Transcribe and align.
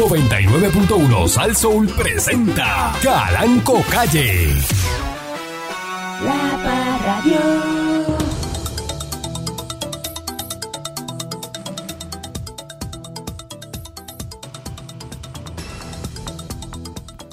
99.1 0.00 1.28
Sal 1.28 1.54
Soul 1.54 1.86
presenta 1.88 2.96
Calanco 3.02 3.82
Calle. 3.90 4.46
La 6.24 6.58
Parradio. 6.64 8.18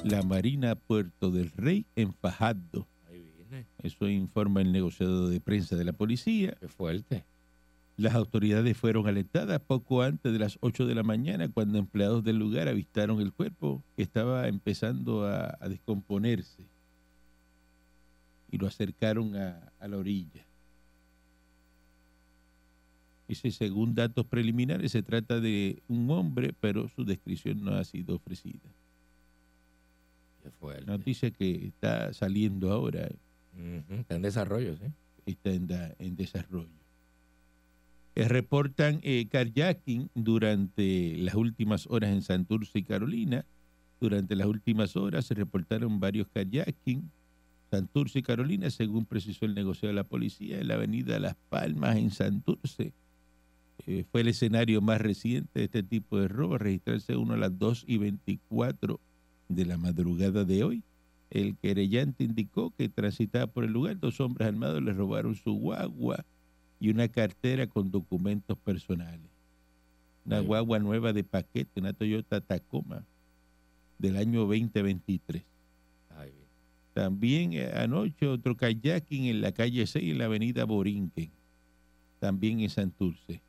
la 0.03 0.21
Marina 0.23 0.75
Puerto 0.75 1.31
del 1.31 1.51
Rey 1.51 1.85
en 1.95 2.13
Fajardo. 2.13 2.87
Ahí 3.09 3.31
viene. 3.33 3.65
Eso 3.77 4.09
informa 4.09 4.59
el 4.61 4.73
negociado 4.73 5.29
de 5.29 5.39
prensa 5.39 5.77
de 5.77 5.85
la 5.85 5.93
policía. 5.93 6.57
Qué 6.59 6.67
fuerte. 6.67 7.25
Las 7.97 8.13
autoridades 8.13 8.77
fueron 8.77 9.07
alertadas 9.07 9.59
poco 9.59 10.03
antes 10.03 10.31
de 10.31 10.37
las 10.37 10.57
8 10.61 10.85
de 10.85 10.93
la 10.93 11.01
mañana 11.01 11.47
cuando 11.49 11.79
empleados 11.79 12.23
del 12.23 12.37
lugar 12.37 12.67
avistaron 12.67 13.19
el 13.21 13.33
cuerpo 13.33 13.81
que 13.95 14.03
estaba 14.03 14.47
empezando 14.47 15.25
a, 15.25 15.57
a 15.59 15.67
descomponerse 15.67 16.63
y 18.51 18.57
lo 18.59 18.67
acercaron 18.67 19.35
a, 19.35 19.71
a 19.79 19.87
la 19.87 19.97
orilla. 19.97 20.43
Dice, 23.27 23.51
según 23.51 23.93
datos 23.93 24.25
preliminares, 24.25 24.91
se 24.91 25.01
trata 25.03 25.39
de 25.41 25.81
un 25.89 26.09
hombre, 26.11 26.53
pero 26.61 26.87
su 26.89 27.03
descripción 27.03 27.61
no 27.63 27.75
ha 27.75 27.83
sido 27.83 28.15
ofrecida. 28.15 28.59
Qué. 30.43 30.85
Noticia 30.85 31.29
que 31.31 31.65
está 31.67 32.13
saliendo 32.13 32.71
ahora, 32.71 33.09
Ujú, 33.53 33.95
Está 34.01 34.15
en 34.15 34.21
desarrollo, 34.21 34.75
sí. 34.77 34.83
está 35.25 35.49
en, 35.49 35.67
da- 35.67 35.95
en 35.99 36.15
desarrollo. 36.15 36.76
Reportan 38.25 38.99
eh, 39.03 39.27
durante 40.15 41.17
las 41.17 41.35
últimas 41.35 41.85
horas 41.85 42.09
en 42.09 42.23
Santurce 42.23 42.79
y 42.79 42.83
Carolina. 42.83 43.45
Durante 44.01 44.35
las 44.35 44.47
últimas 44.47 44.95
horas 44.95 45.25
se 45.25 45.35
reportaron 45.35 45.99
varios 45.99 46.27
kayaking. 46.29 47.11
Santurce 47.69 48.19
y 48.19 48.23
Carolina, 48.23 48.71
según 48.71 49.05
precisó 49.05 49.45
el 49.45 49.53
negociado 49.53 49.89
de 49.89 50.01
la 50.01 50.03
policía, 50.03 50.59
en 50.59 50.67
la 50.67 50.75
avenida 50.75 51.19
Las 51.19 51.35
Palmas 51.49 51.97
en 51.97 52.09
Santurce. 52.09 52.91
Eh, 53.85 54.03
fue 54.11 54.21
el 54.21 54.29
escenario 54.29 54.81
más 54.81 54.99
reciente 54.99 55.59
de 55.59 55.65
este 55.65 55.83
tipo 55.83 56.17
de 56.19 56.27
robo, 56.27 56.57
registrarse 56.57 57.15
uno 57.15 57.35
a 57.35 57.37
las 57.37 57.59
2 57.59 57.85
y 57.87 57.97
24 57.97 58.99
de 59.47 59.65
la 59.65 59.77
madrugada 59.77 60.43
de 60.43 60.63
hoy. 60.63 60.83
El 61.29 61.55
querellante 61.57 62.23
indicó 62.23 62.73
que 62.75 62.89
transitaba 62.89 63.45
por 63.45 63.63
el 63.63 63.73
lugar, 63.73 63.99
dos 63.99 64.19
hombres 64.21 64.47
armados 64.47 64.81
le 64.81 64.93
robaron 64.93 65.35
su 65.35 65.53
guagua 65.53 66.25
y 66.79 66.89
una 66.89 67.07
cartera 67.07 67.67
con 67.67 67.91
documentos 67.91 68.57
personales. 68.57 69.29
Una 70.25 70.39
Ay. 70.39 70.45
guagua 70.45 70.79
nueva 70.79 71.13
de 71.13 71.23
paquete, 71.23 71.79
una 71.79 71.93
Toyota 71.93 72.41
Tacoma 72.41 73.03
del 73.97 74.17
año 74.17 74.41
2023. 74.41 75.43
Ahí 76.17 76.29
viene. 76.29 76.45
También 76.93 77.53
eh, 77.53 77.71
anoche 77.75 78.27
otro 78.27 78.55
kayaking 78.55 79.25
en 79.25 79.41
la 79.41 79.51
calle 79.51 79.87
6 79.87 80.11
en 80.11 80.17
la 80.17 80.25
avenida 80.25 80.65
Borinquen, 80.65 81.29
también 82.19 82.59
en 82.59 82.69
Santurce. 82.69 83.41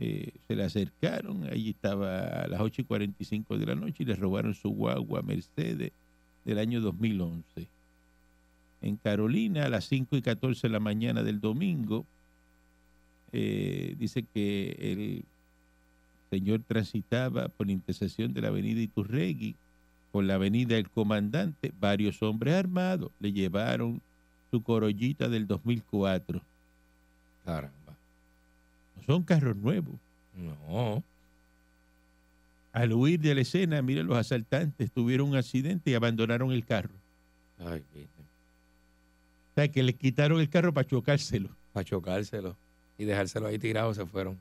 Eh, 0.00 0.32
se 0.46 0.54
le 0.54 0.62
acercaron, 0.62 1.44
allí 1.50 1.70
estaba 1.70 2.44
a 2.44 2.46
las 2.46 2.60
8 2.60 2.82
y 2.82 2.84
45 2.84 3.58
de 3.58 3.66
la 3.66 3.74
noche 3.74 4.04
y 4.04 4.06
le 4.06 4.14
robaron 4.14 4.54
su 4.54 4.70
guagua 4.70 5.22
Mercedes 5.22 5.92
del 6.44 6.58
año 6.58 6.80
2011. 6.80 7.68
En 8.80 8.96
Carolina, 8.96 9.66
a 9.66 9.68
las 9.68 9.86
5 9.86 10.16
y 10.16 10.22
14 10.22 10.68
de 10.68 10.72
la 10.72 10.80
mañana 10.80 11.22
del 11.22 11.40
domingo, 11.40 12.06
eh, 13.32 13.94
dice 13.98 14.22
que 14.22 14.76
el 14.78 15.24
señor 16.30 16.62
transitaba 16.66 17.48
por 17.48 17.70
intersección 17.70 18.32
de 18.32 18.42
la 18.42 18.48
avenida 18.48 18.80
Iturregui 18.80 19.56
por 20.12 20.24
la 20.24 20.34
avenida 20.34 20.76
El 20.76 20.88
Comandante, 20.88 21.72
varios 21.78 22.22
hombres 22.22 22.54
armados 22.54 23.10
le 23.20 23.32
llevaron 23.32 24.00
su 24.50 24.62
corollita 24.62 25.28
del 25.28 25.46
2004. 25.46 26.40
Caramba. 27.44 27.96
No 28.96 29.02
son 29.02 29.22
carros 29.22 29.56
nuevos. 29.56 29.94
No. 30.34 31.02
Al 32.72 32.92
huir 32.92 33.20
de 33.20 33.34
la 33.34 33.40
escena, 33.40 33.82
mira, 33.82 34.02
los 34.02 34.16
asaltantes 34.16 34.90
tuvieron 34.90 35.30
un 35.30 35.36
accidente 35.36 35.90
y 35.90 35.94
abandonaron 35.94 36.52
el 36.52 36.64
carro. 36.64 36.94
Ay, 37.58 37.82
viene. 37.92 38.08
O 39.58 39.60
sea, 39.60 39.72
que 39.72 39.82
le 39.82 39.92
quitaron 39.92 40.40
el 40.40 40.48
carro 40.48 40.72
para 40.72 40.86
chocárselo. 40.86 41.48
Para 41.72 41.82
chocárselo 41.82 42.54
y 42.96 43.04
dejárselo 43.04 43.48
ahí 43.48 43.58
tirado 43.58 43.92
se 43.92 44.06
fueron. 44.06 44.38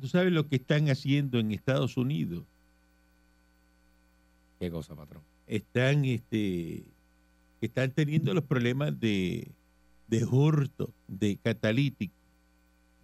¿Tú 0.00 0.08
sabes 0.08 0.32
lo 0.32 0.48
que 0.48 0.56
están 0.56 0.90
haciendo 0.90 1.38
en 1.38 1.52
Estados 1.52 1.96
Unidos? 1.96 2.42
Qué 4.58 4.68
cosa, 4.68 4.96
patrón. 4.96 5.22
Están, 5.46 6.04
este, 6.04 6.82
están 7.60 7.92
teniendo 7.92 8.34
los 8.34 8.42
problemas 8.42 8.98
de, 8.98 9.46
de 10.08 10.24
hurto, 10.24 10.90
de 11.06 11.36
catalítico. 11.36 12.14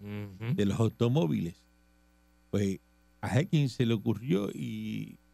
De 0.01 0.67
los 0.67 0.81
automóviles. 0.81 1.55
Pues 2.51 2.81
a 3.21 3.29
alguien 3.29 3.69
se 3.69 3.87
le 3.87 3.95
ocurrió 3.95 4.51
y 4.53 4.63
dijo, 4.63 5.21
"Ah, 5.21 5.26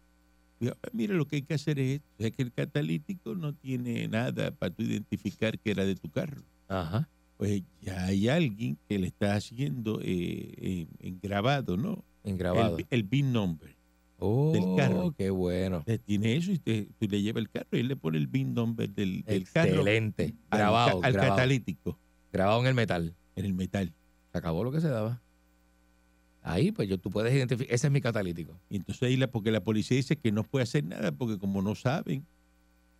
mira 0.92 1.14
lo 1.14 1.26
que 1.26 1.36
hay 1.36 1.42
que 1.42 1.54
hacer 1.54 1.78
es 1.78 1.96
esto, 1.96 2.06
es 2.18 2.32
que 2.32 2.42
el 2.42 2.52
catalítico 2.52 3.34
no 3.34 3.54
tiene 3.54 4.06
nada 4.08 4.50
para 4.52 4.72
tú 4.74 4.82
identificar 4.82 5.58
que 5.58 5.70
era 5.70 5.84
de 5.84 5.94
tu 5.96 6.08
carro. 6.10 6.42
Ajá. 6.68 7.08
Pues 7.36 7.62
ya 7.80 8.04
hay 8.04 8.28
alguien 8.28 8.78
que 8.88 8.98
le 8.98 9.08
está 9.08 9.34
haciendo 9.34 10.00
eh, 10.02 10.86
en, 11.00 11.08
en 11.08 11.20
grabado, 11.20 11.76
¿no? 11.76 12.04
En 12.24 12.36
grabado. 12.38 12.78
El, 12.78 12.86
el 12.90 13.02
VIN 13.02 13.32
number. 13.32 13.74
oh, 14.18 14.52
del 14.52 14.76
carro. 14.76 15.12
qué 15.18 15.30
bueno. 15.30 15.84
Tiene 16.04 16.36
eso 16.36 16.52
y 16.52 16.58
te- 16.58 16.86
tú 17.00 17.08
le 17.08 17.20
llevas 17.20 17.40
el 17.42 17.50
carro 17.50 17.68
y 17.72 17.80
él 17.80 17.88
le 17.88 17.96
pone 17.96 18.18
el 18.18 18.28
VIN 18.28 18.54
number 18.54 18.88
del, 18.88 19.22
del 19.24 19.44
carro 19.50 19.70
Excelente. 19.70 20.34
Grabado, 20.50 21.00
al 21.02 21.12
grabado. 21.12 21.34
catalítico 21.36 21.98
Grabado 22.32 22.60
en 22.60 22.66
el 22.68 22.74
metal. 22.74 23.14
en 23.34 23.44
el 23.44 23.54
metal. 23.54 23.92
Se 24.30 24.38
acabó 24.38 24.62
lo 24.62 24.70
que 24.70 24.80
se 24.80 24.88
daba. 24.88 25.20
Ahí, 26.42 26.72
pues 26.72 26.88
yo, 26.88 26.98
tú 26.98 27.10
puedes 27.10 27.32
identificar. 27.32 27.72
Ese 27.74 27.86
es 27.86 27.92
mi 27.92 28.00
catalítico. 28.00 28.58
Y 28.68 28.76
entonces 28.76 29.02
ahí 29.04 29.16
la, 29.16 29.28
porque 29.28 29.50
la 29.52 29.60
policía 29.62 29.96
dice 29.96 30.16
que 30.16 30.32
no 30.32 30.42
puede 30.42 30.64
hacer 30.64 30.84
nada 30.84 31.12
porque 31.12 31.38
como 31.38 31.62
no 31.62 31.74
saben, 31.76 32.24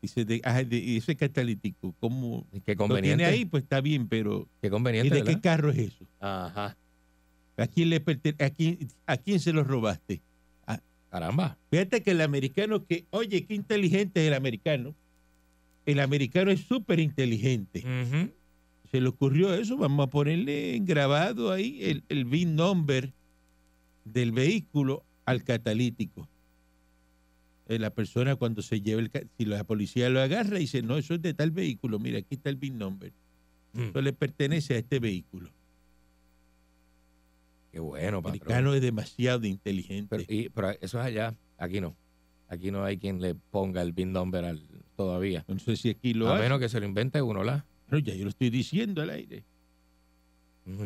dice, 0.00 0.25
de, 0.25 0.41
ah, 0.44 0.62
de- 0.62 0.78
y 0.78 0.97
ese 0.98 1.16
catalítico, 1.16 1.94
¿cómo 1.98 2.47
Qué 2.64 2.72
lo 2.75 2.78
conveniente. 2.78 3.16
tiene 3.25 3.25
ahí? 3.25 3.44
Pues 3.44 3.64
está 3.64 3.80
bien, 3.80 4.06
pero 4.08 4.47
Qué 4.60 4.69
¿y 4.69 4.70
conveniente. 4.70 5.14
de 5.14 5.25
qué 5.25 5.41
carro 5.41 5.70
es 5.70 5.78
eso? 5.78 6.04
Ajá. 6.20 6.76
¿A 7.56 7.66
quién 7.66 7.91
le 7.91 8.00
pertene- 8.04 8.42
a 8.44 8.50
quién, 8.50 8.78
a 9.06 9.16
quién 9.16 9.38
se 9.41 9.53
lo 9.53 9.64
robaste? 9.64 10.20
Caramba. 11.10 11.59
Fíjate 11.70 12.03
que 12.03 12.12
el 12.12 12.22
americano 12.22 12.86
que, 12.86 13.04
oye, 13.10 13.44
qué 13.44 13.54
inteligente 13.54 14.22
es 14.22 14.28
el 14.28 14.34
americano. 14.34 14.94
El 15.84 16.00
americano 16.00 16.50
es 16.50 16.60
súper 16.60 17.00
inteligente. 17.00 17.84
Se 18.91 18.98
le 19.00 19.09
ocurrió 19.09 19.53
eso, 19.53 19.76
vamos 19.76 20.06
a 20.06 20.10
ponerle 20.10 20.74
en 20.74 20.86
grabado 20.86 21.53
ahí 21.53 21.80
el, 21.82 22.03
el 22.09 22.24
VIN 22.24 22.56
number 22.56 23.12
del 24.05 24.33
vehículo 24.33 25.05
al 25.25 25.45
catalítico. 25.45 26.29
Eh, 27.69 27.79
La 27.79 27.91
persona 27.91 28.37
cuando 28.37 28.61
se 28.63 28.81
lleva 28.81 29.01
el... 29.01 29.11
Si 29.39 29.45
la 29.45 29.65
policía 29.65 30.09
lo 30.11 30.21
agarra 30.21 30.57
y 30.59 30.63
dice, 30.63 30.83
no, 30.83 30.97
eso 30.97 31.15
es 31.15 31.23
de 31.23 31.35
tal 31.35 31.51
vehículo, 31.51 31.99
mira, 31.99 32.19
aquí 32.19 32.35
está 32.35 32.51
el 32.51 32.57
VIN 32.57 32.79
number. 32.79 33.13
Mm. 33.73 33.83
Eso 33.91 34.01
le 34.03 34.13
pertenece 34.13 34.75
a 34.75 34.79
este 34.79 34.99
vehículo. 34.99 35.49
Qué 37.71 37.81
bueno, 37.81 38.19
El 38.19 38.23
patrón. 38.23 38.31
americano 38.43 38.75
es 38.75 38.83
demasiado 38.83 39.47
inteligente. 39.47 40.09
Pero, 40.11 40.25
y- 40.29 40.49
pero 40.51 40.71
eso 40.71 41.01
es 41.01 41.07
allá. 41.07 41.34
Aquí 41.57 41.81
no. 41.81 41.97
Aquí 42.49 42.71
no 42.71 42.84
hay 42.84 42.99
quien 42.99 43.21
le 43.21 43.34
ponga 43.34 43.81
el 43.81 43.93
BIN 43.93 44.13
number 44.13 44.45
al, 44.45 44.61
todavía. 44.95 45.43
no 45.49 45.59
sé 45.59 45.77
si 45.77 45.89
aquí 45.89 46.13
lo 46.13 46.29
a 46.29 46.39
menos 46.39 46.59
que 46.61 46.69
se 46.69 46.79
lo 46.81 46.87
invente 46.87 47.23
uno, 47.23 47.43
¿la? 47.43 47.65
Pero 47.89 47.99
ya 48.01 48.15
yo 48.15 48.25
lo 48.25 48.31
estoy 48.31 48.51
diciendo 48.51 49.01
al 49.01 49.09
aire. 49.11 49.45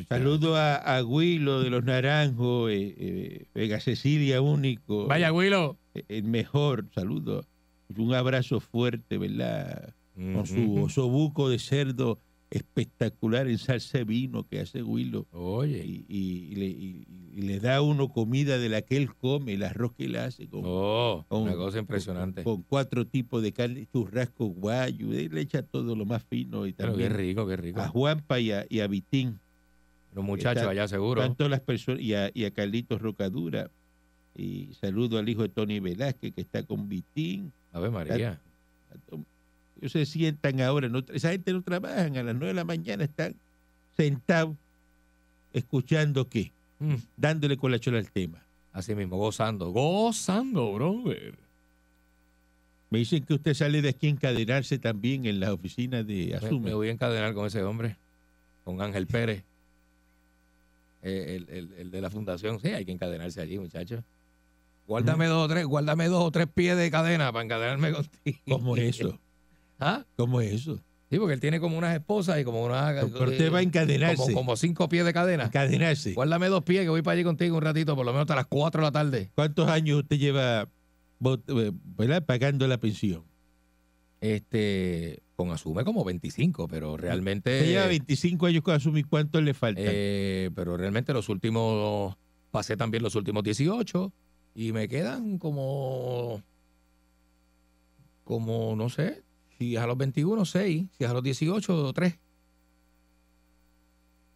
Saludo 0.08 0.56
a, 0.56 0.76
a 0.76 1.04
Willo 1.04 1.60
de 1.60 1.70
los 1.70 1.84
Naranjos, 1.84 2.70
eh, 2.70 2.94
eh, 2.98 3.46
Vega 3.54 3.78
Cecilia 3.80 4.40
Único. 4.40 5.06
Vaya, 5.06 5.32
Willow. 5.32 5.76
eh, 5.94 6.04
el 6.08 6.24
mejor, 6.24 6.86
saludo. 6.94 7.44
Un 7.96 8.14
abrazo 8.14 8.60
fuerte, 8.60 9.18
¿verdad? 9.18 9.94
Con 10.14 10.46
su 10.46 10.82
osobuco 10.82 11.50
de 11.50 11.58
cerdo 11.58 12.20
espectacular 12.48 13.48
en 13.48 13.58
salsa 13.58 13.98
de 13.98 14.04
vino 14.04 14.46
que 14.48 14.60
hace 14.60 14.82
Willow. 14.82 15.26
Oye. 15.32 15.84
Y, 15.84 16.04
y- 16.08 16.48
y 16.52 16.54
le, 16.54 16.66
y- 16.66 17.06
y 17.34 17.42
le 17.42 17.60
da 17.60 17.76
a 17.76 17.82
uno 17.82 18.08
comida 18.08 18.56
de 18.58 18.68
la 18.70 18.80
que 18.82 18.96
él 18.96 19.14
come, 19.14 19.54
el 19.54 19.62
arroz 19.62 19.92
que 19.94 20.04
él 20.06 20.16
hace 20.16 20.48
con, 20.48 20.62
Oh, 20.64 21.24
con- 21.28 21.42
una 21.42 21.54
cosa 21.54 21.78
impresionante. 21.78 22.44
con 22.44 22.62
cuatro 22.62 23.06
tipos 23.06 23.42
de 23.42 23.52
carne, 23.52 23.86
churrasco, 23.92 24.46
guayo, 24.46 25.12
él 25.12 25.30
le 25.34 25.42
echa 25.42 25.62
todo 25.62 25.94
lo 25.94 26.06
más 26.06 26.24
fino 26.24 26.66
y 26.66 26.72
Pero 26.72 26.94
qué 26.96 27.02
también 27.04 27.14
rico, 27.14 27.46
qué 27.46 27.56
rico. 27.56 27.80
a 27.80 27.88
Juanpa 27.88 28.40
y 28.40 28.52
a, 28.52 28.64
y 28.70 28.80
a 28.80 28.86
Vitín. 28.86 29.38
Los 30.16 30.24
muchachos 30.24 30.62
está- 30.62 30.70
allá 30.70 30.88
seguro. 30.88 31.32
Todas 31.34 31.50
las 31.50 31.60
personas, 31.60 32.00
y 32.00 32.14
a, 32.14 32.30
y 32.34 32.44
a 32.46 32.50
Carlitos 32.50 33.00
Rocadura. 33.00 33.70
Y 34.34 34.70
saludo 34.80 35.18
al 35.18 35.28
hijo 35.28 35.42
de 35.42 35.48
Tony 35.50 35.78
Velázquez 35.78 36.34
que 36.34 36.40
está 36.40 36.62
con 36.64 36.88
Vitín. 36.88 37.52
Ave 37.72 37.90
María. 37.90 38.40
Ellos 39.80 39.92
se 39.92 40.06
sientan 40.06 40.60
ahora, 40.62 40.88
no, 40.88 41.02
esa 41.12 41.30
gente 41.30 41.52
no 41.52 41.60
trabajan, 41.62 42.16
a 42.16 42.22
las 42.22 42.34
nueve 42.34 42.48
de 42.48 42.54
la 42.54 42.64
mañana 42.64 43.04
están 43.04 43.34
sentados 43.96 44.56
escuchando 45.52 46.28
qué, 46.28 46.50
Mm, 46.78 46.94
dándole 47.16 47.56
con 47.56 47.70
la 47.70 47.78
chola 47.78 47.98
al 47.98 48.10
tema. 48.10 48.42
Así 48.72 48.94
mismo, 48.94 49.16
gozando. 49.16 49.70
Gozando, 49.70 50.72
brother. 50.74 51.34
Me 52.90 52.98
dicen 52.98 53.24
que 53.24 53.32
usted 53.34 53.54
sale 53.54 53.80
de 53.82 53.88
aquí 53.90 54.06
a 54.06 54.10
encadenarse 54.10 54.78
también 54.78 55.24
en 55.26 55.40
las 55.40 55.50
oficinas 55.50 56.06
de 56.06 56.28
Me, 56.28 56.34
Asume. 56.34 56.68
me 56.70 56.74
voy 56.74 56.88
a 56.88 56.92
encadenar 56.92 57.32
con 57.34 57.46
ese 57.46 57.62
hombre, 57.62 57.96
con 58.64 58.80
Ángel 58.82 59.06
Pérez, 59.06 59.42
eh, 61.08 61.36
el, 61.36 61.48
el- 61.56 61.72
el 61.78 61.90
de 61.90 62.00
la 62.00 62.10
fundación. 62.10 62.58
Sí, 62.60 62.68
hay 62.68 62.84
que 62.84 62.92
encadenarse 62.92 63.40
allí, 63.40 63.58
muchachos. 63.58 64.02
Guárdame 64.86 65.26
dos 65.26 65.44
o 65.44 65.48
tres, 65.48 65.64
guárdame 65.66 66.06
dos 66.08 66.22
o 66.24 66.30
tres 66.30 66.46
pies 66.52 66.76
de 66.76 66.90
cadena 66.90 67.32
para 67.32 67.44
encadenarme 67.44 67.92
contigo. 67.92 68.38
¿Cómo 68.48 68.76
es 68.76 69.00
eso? 69.00 69.18
¿Ah? 69.80 70.04
¿Cómo 70.16 70.40
es 70.40 70.52
eso? 70.52 70.78
Sí, 71.10 71.18
porque 71.18 71.34
él 71.34 71.40
tiene 71.40 71.60
como 71.60 71.78
unas 71.78 71.94
esposas 71.94 72.40
y 72.40 72.44
como 72.44 72.64
una. 72.64 72.92
Pero 73.00 73.30
usted 73.30 73.52
va 73.52 73.58
a 73.58 73.62
encadenarse. 73.62 74.16
Como, 74.16 74.34
como 74.34 74.56
cinco 74.56 74.88
pies 74.88 75.04
de 75.04 75.12
cadena. 75.12 75.44
Encadenarse. 75.44 76.14
Guárdame 76.14 76.48
dos 76.48 76.64
pies 76.64 76.82
que 76.82 76.88
voy 76.88 77.02
para 77.02 77.14
allí 77.14 77.22
contigo 77.24 77.56
un 77.56 77.62
ratito, 77.62 77.94
por 77.94 78.04
lo 78.04 78.12
menos 78.12 78.22
hasta 78.22 78.34
las 78.36 78.46
cuatro 78.46 78.80
de 78.82 78.86
la 78.88 78.92
tarde. 78.92 79.30
¿Cuántos 79.34 79.68
años 79.68 80.00
usted 80.00 80.18
lleva 80.18 80.62
eh, 81.24 81.72
¿verdad? 81.96 82.24
pagando 82.24 82.66
la 82.66 82.78
pensión? 82.78 83.22
Este, 84.20 85.22
con 85.36 85.50
asume 85.50 85.84
como 85.84 86.02
25, 86.02 86.66
pero 86.66 86.96
realmente. 86.96 87.66
Lleva 87.66 87.86
25 87.86 88.46
años 88.46 88.62
con 88.62 88.74
Asumir. 88.74 89.06
¿Cuántos 89.06 89.42
le 89.42 89.52
faltan? 89.52 89.84
Eh, 89.86 90.50
pero 90.54 90.76
realmente 90.76 91.12
los 91.12 91.28
últimos, 91.28 92.16
pasé 92.50 92.76
también 92.76 93.02
los 93.02 93.14
últimos 93.14 93.44
18 93.44 94.12
y 94.54 94.72
me 94.72 94.88
quedan 94.88 95.36
como, 95.38 96.42
como, 98.24 98.74
no 98.76 98.88
sé, 98.88 99.22
si 99.58 99.76
es 99.76 99.82
a 99.82 99.86
los 99.86 99.98
21, 99.98 100.44
6, 100.44 100.86
si 100.96 101.04
es 101.04 101.10
a 101.10 101.12
los 101.12 101.22
18, 101.22 101.92
3. 101.92 102.18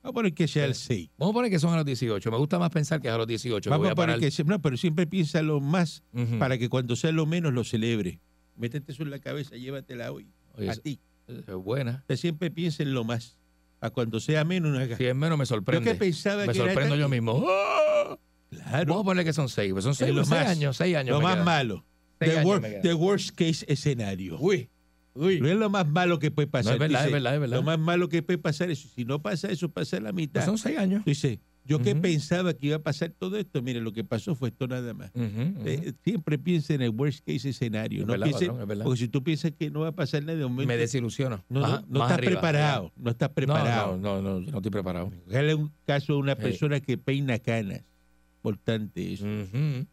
Vamos 0.03 0.13
a 0.13 0.15
poner 0.15 0.35
que 0.35 0.49
sea 0.49 0.65
el 0.67 0.75
6. 0.75 1.11
Vamos 1.19 1.33
a 1.33 1.35
poner 1.35 1.51
que 1.51 1.59
son 1.59 1.73
a 1.73 1.77
los 1.77 1.85
18. 1.85 2.31
Me 2.31 2.37
gusta 2.39 2.59
más 2.59 2.71
pensar 2.71 3.01
que 3.01 3.09
es 3.09 3.15
a 3.15 3.19
los 3.19 3.27
18. 3.27 3.65
que 3.65 3.71
Vamos 3.71 3.85
voy 3.85 3.93
a 3.93 3.95
poner 3.95 4.19
que 4.19 4.31
sea, 4.31 4.45
no, 4.47 4.61
pero 4.61 4.77
siempre 4.77 5.07
piensa 5.07 5.41
lo 5.43 5.61
más 5.61 6.03
Ujú. 6.13 6.39
para 6.39 6.59
que 6.59 6.69
cuando 6.69 6.95
sea 6.97 7.13
lo 7.13 7.25
menos 7.27 7.53
lo 7.55 7.65
celebre. 7.65 8.21
Métete 8.57 8.93
eso 8.93 9.03
en 9.03 9.11
la 9.11 9.19
cabeza, 9.19 9.57
llévatela 9.57 10.13
hoy. 10.13 10.27
Oye, 10.57 10.71
a 10.71 10.75
ti. 10.77 11.01
es 11.29 11.55
buena. 11.55 11.99
Usted 12.03 12.17
siempre 12.17 12.51
piensa 12.51 12.83
en 12.83 12.93
lo 12.95 13.05
más. 13.05 13.37
A 13.81 13.89
cuando 13.91 14.21
sea 14.21 14.45
menos, 14.45 14.73
no 14.73 14.79
haga. 14.79 14.97
Si 14.97 15.05
es 15.07 15.15
menos, 15.15 15.39
me 15.39 15.43
Yo 15.45 15.47
sorprende. 15.47 15.91
que 15.93 15.97
pensaba 15.99 16.45
Me 16.47 16.53
que 16.53 16.59
sorprendo 16.59 16.97
yo 16.97 17.09
mismo. 17.09 17.43
¡Ah! 17.49 18.19
Claro. 18.51 18.87
Vamos 18.93 19.03
a 19.03 19.05
ponerle 19.05 19.25
que 19.25 19.33
son 19.33 19.49
6. 19.49 19.73
Pues 19.73 19.85
son 19.85 19.95
6 19.95 20.11
Es 20.11 20.15
lo 20.15 20.27
más. 20.27 20.49
años, 20.49 20.77
6 20.77 20.97
años. 20.97 21.17
Lo 21.17 21.23
más 21.23 21.35
quedan. 21.35 21.45
malo. 21.47 21.85
Seis 22.19 22.35
The, 22.35 22.43
wor- 22.45 22.83
the 22.83 22.95
worst 22.95 23.31
case 23.35 23.65
escenario. 23.69 24.37
Uy, 24.39 24.69
uy. 25.15 25.41
No 25.41 25.49
es 25.49 25.57
lo 25.57 25.71
más 25.71 25.87
malo 25.89 26.19
que 26.19 26.31
puede 26.31 26.49
pasar. 26.49 26.73
No, 26.73 26.75
es 26.75 26.79
verdad, 26.81 26.99
dice. 27.05 27.07
es 27.09 27.13
verdad, 27.15 27.35
es 27.37 27.41
verdad. 27.41 27.57
Lo 27.57 27.63
más 27.63 27.79
malo 27.79 28.09
que 28.11 28.23
puede 28.23 28.39
pasar 28.39 28.71
es, 28.71 28.81
si 28.81 29.05
no 29.07 29.23
pasa 29.23 29.49
eso, 29.51 29.71
pasa 29.71 29.99
la 30.01 30.13
mitad. 30.13 30.41
Pues 30.41 30.45
son 30.45 30.59
6 30.59 30.79
años. 30.79 31.05
Dice, 31.07 31.41
yo 31.71 31.79
que 31.81 31.95
pensaba 31.95 32.53
que 32.53 32.67
iba 32.67 32.77
a 32.77 32.83
pasar 32.83 33.11
todo 33.17 33.37
esto, 33.39 33.63
mire, 33.63 33.81
lo 33.81 33.93
que 33.93 34.03
pasó 34.05 34.35
fue 34.35 34.49
esto 34.51 34.67
nada 34.67 34.93
más. 34.93 35.11
Ujú. 35.15 35.55
Eh, 35.65 35.93
siempre 36.05 36.39
piensa 36.39 36.75
en 36.75 36.83
el 36.83 36.91
worst 36.91 37.25
case 37.25 37.49
escenario. 37.51 38.01
Es 38.01 38.07
No 38.07 38.13
verdad, 38.13 38.27
piense- 38.27 38.45
es 38.47 38.79
porque 38.83 38.99
si 38.99 39.09
tú 39.09 39.23
piensas 39.23 39.53
que 39.59 39.71
no 39.71 39.81
va 39.81 39.89
a 39.89 39.93
pasar 39.93 40.23
nada 40.25 40.37
de 40.39 40.45
momento, 40.45 40.67
me 40.69 40.77
desilusiono. 40.77 41.45
no, 41.49 41.65
estás 41.79 42.11
arriba. 42.13 42.33
preparado. 42.33 42.93
No 42.97 43.11
estás 43.11 43.29
preparado. 43.31 43.97
No, 43.97 44.21
no, 44.21 44.41
no, 44.41 44.41
no 44.51 44.57
estoy 44.59 44.71
preparado. 44.71 45.13
Dale 45.27 45.55
un 45.55 45.71
caso 45.87 46.15
a 46.15 46.17
una 46.19 46.35
Sí. 46.35 46.43
persona 46.43 46.81
que 46.81 46.99
peina 46.99 47.39
canas. 47.39 47.83
Importante 48.43 49.13
eso. 49.13 49.27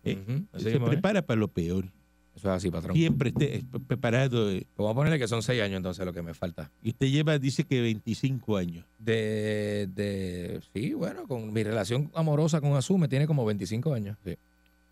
Eh, 0.04 0.44
Se 0.58 0.80
prepara 0.80 1.22
para 1.22 1.40
lo 1.40 1.48
peor. 1.50 1.92
Eso 2.38 2.50
es 2.50 2.56
así, 2.58 2.70
patrón. 2.72 2.96
Siempre 2.96 3.30
esté 3.30 3.64
pre- 3.70 3.80
preparado. 3.80 4.52
eh. 4.52 4.66
Vamos 4.78 4.92
a 4.92 4.96
ponerle 4.96 5.18
que 5.20 5.28
son 5.28 5.42
seis 5.42 5.62
años 5.62 5.78
entonces 5.78 6.06
lo 6.06 6.14
que 6.14 6.22
me 6.22 6.34
falta. 6.36 6.70
Y 6.84 6.90
usted 6.90 7.08
lleva, 7.08 7.40
dice 7.40 7.64
que 7.64 7.82
25 7.82 8.58
años. 8.58 8.86
De, 9.00 9.90
de 9.96 10.62
sí, 10.74 10.94
bueno, 10.94 11.28
con 11.28 11.52
mi 11.52 11.64
relación 11.64 12.12
amorosa 12.14 12.62
con 12.62 12.76
Asume 12.76 13.08
tiene 13.08 13.26
como 13.28 13.44
25 13.44 13.94
años. 13.94 14.18
Sí. 14.24 14.38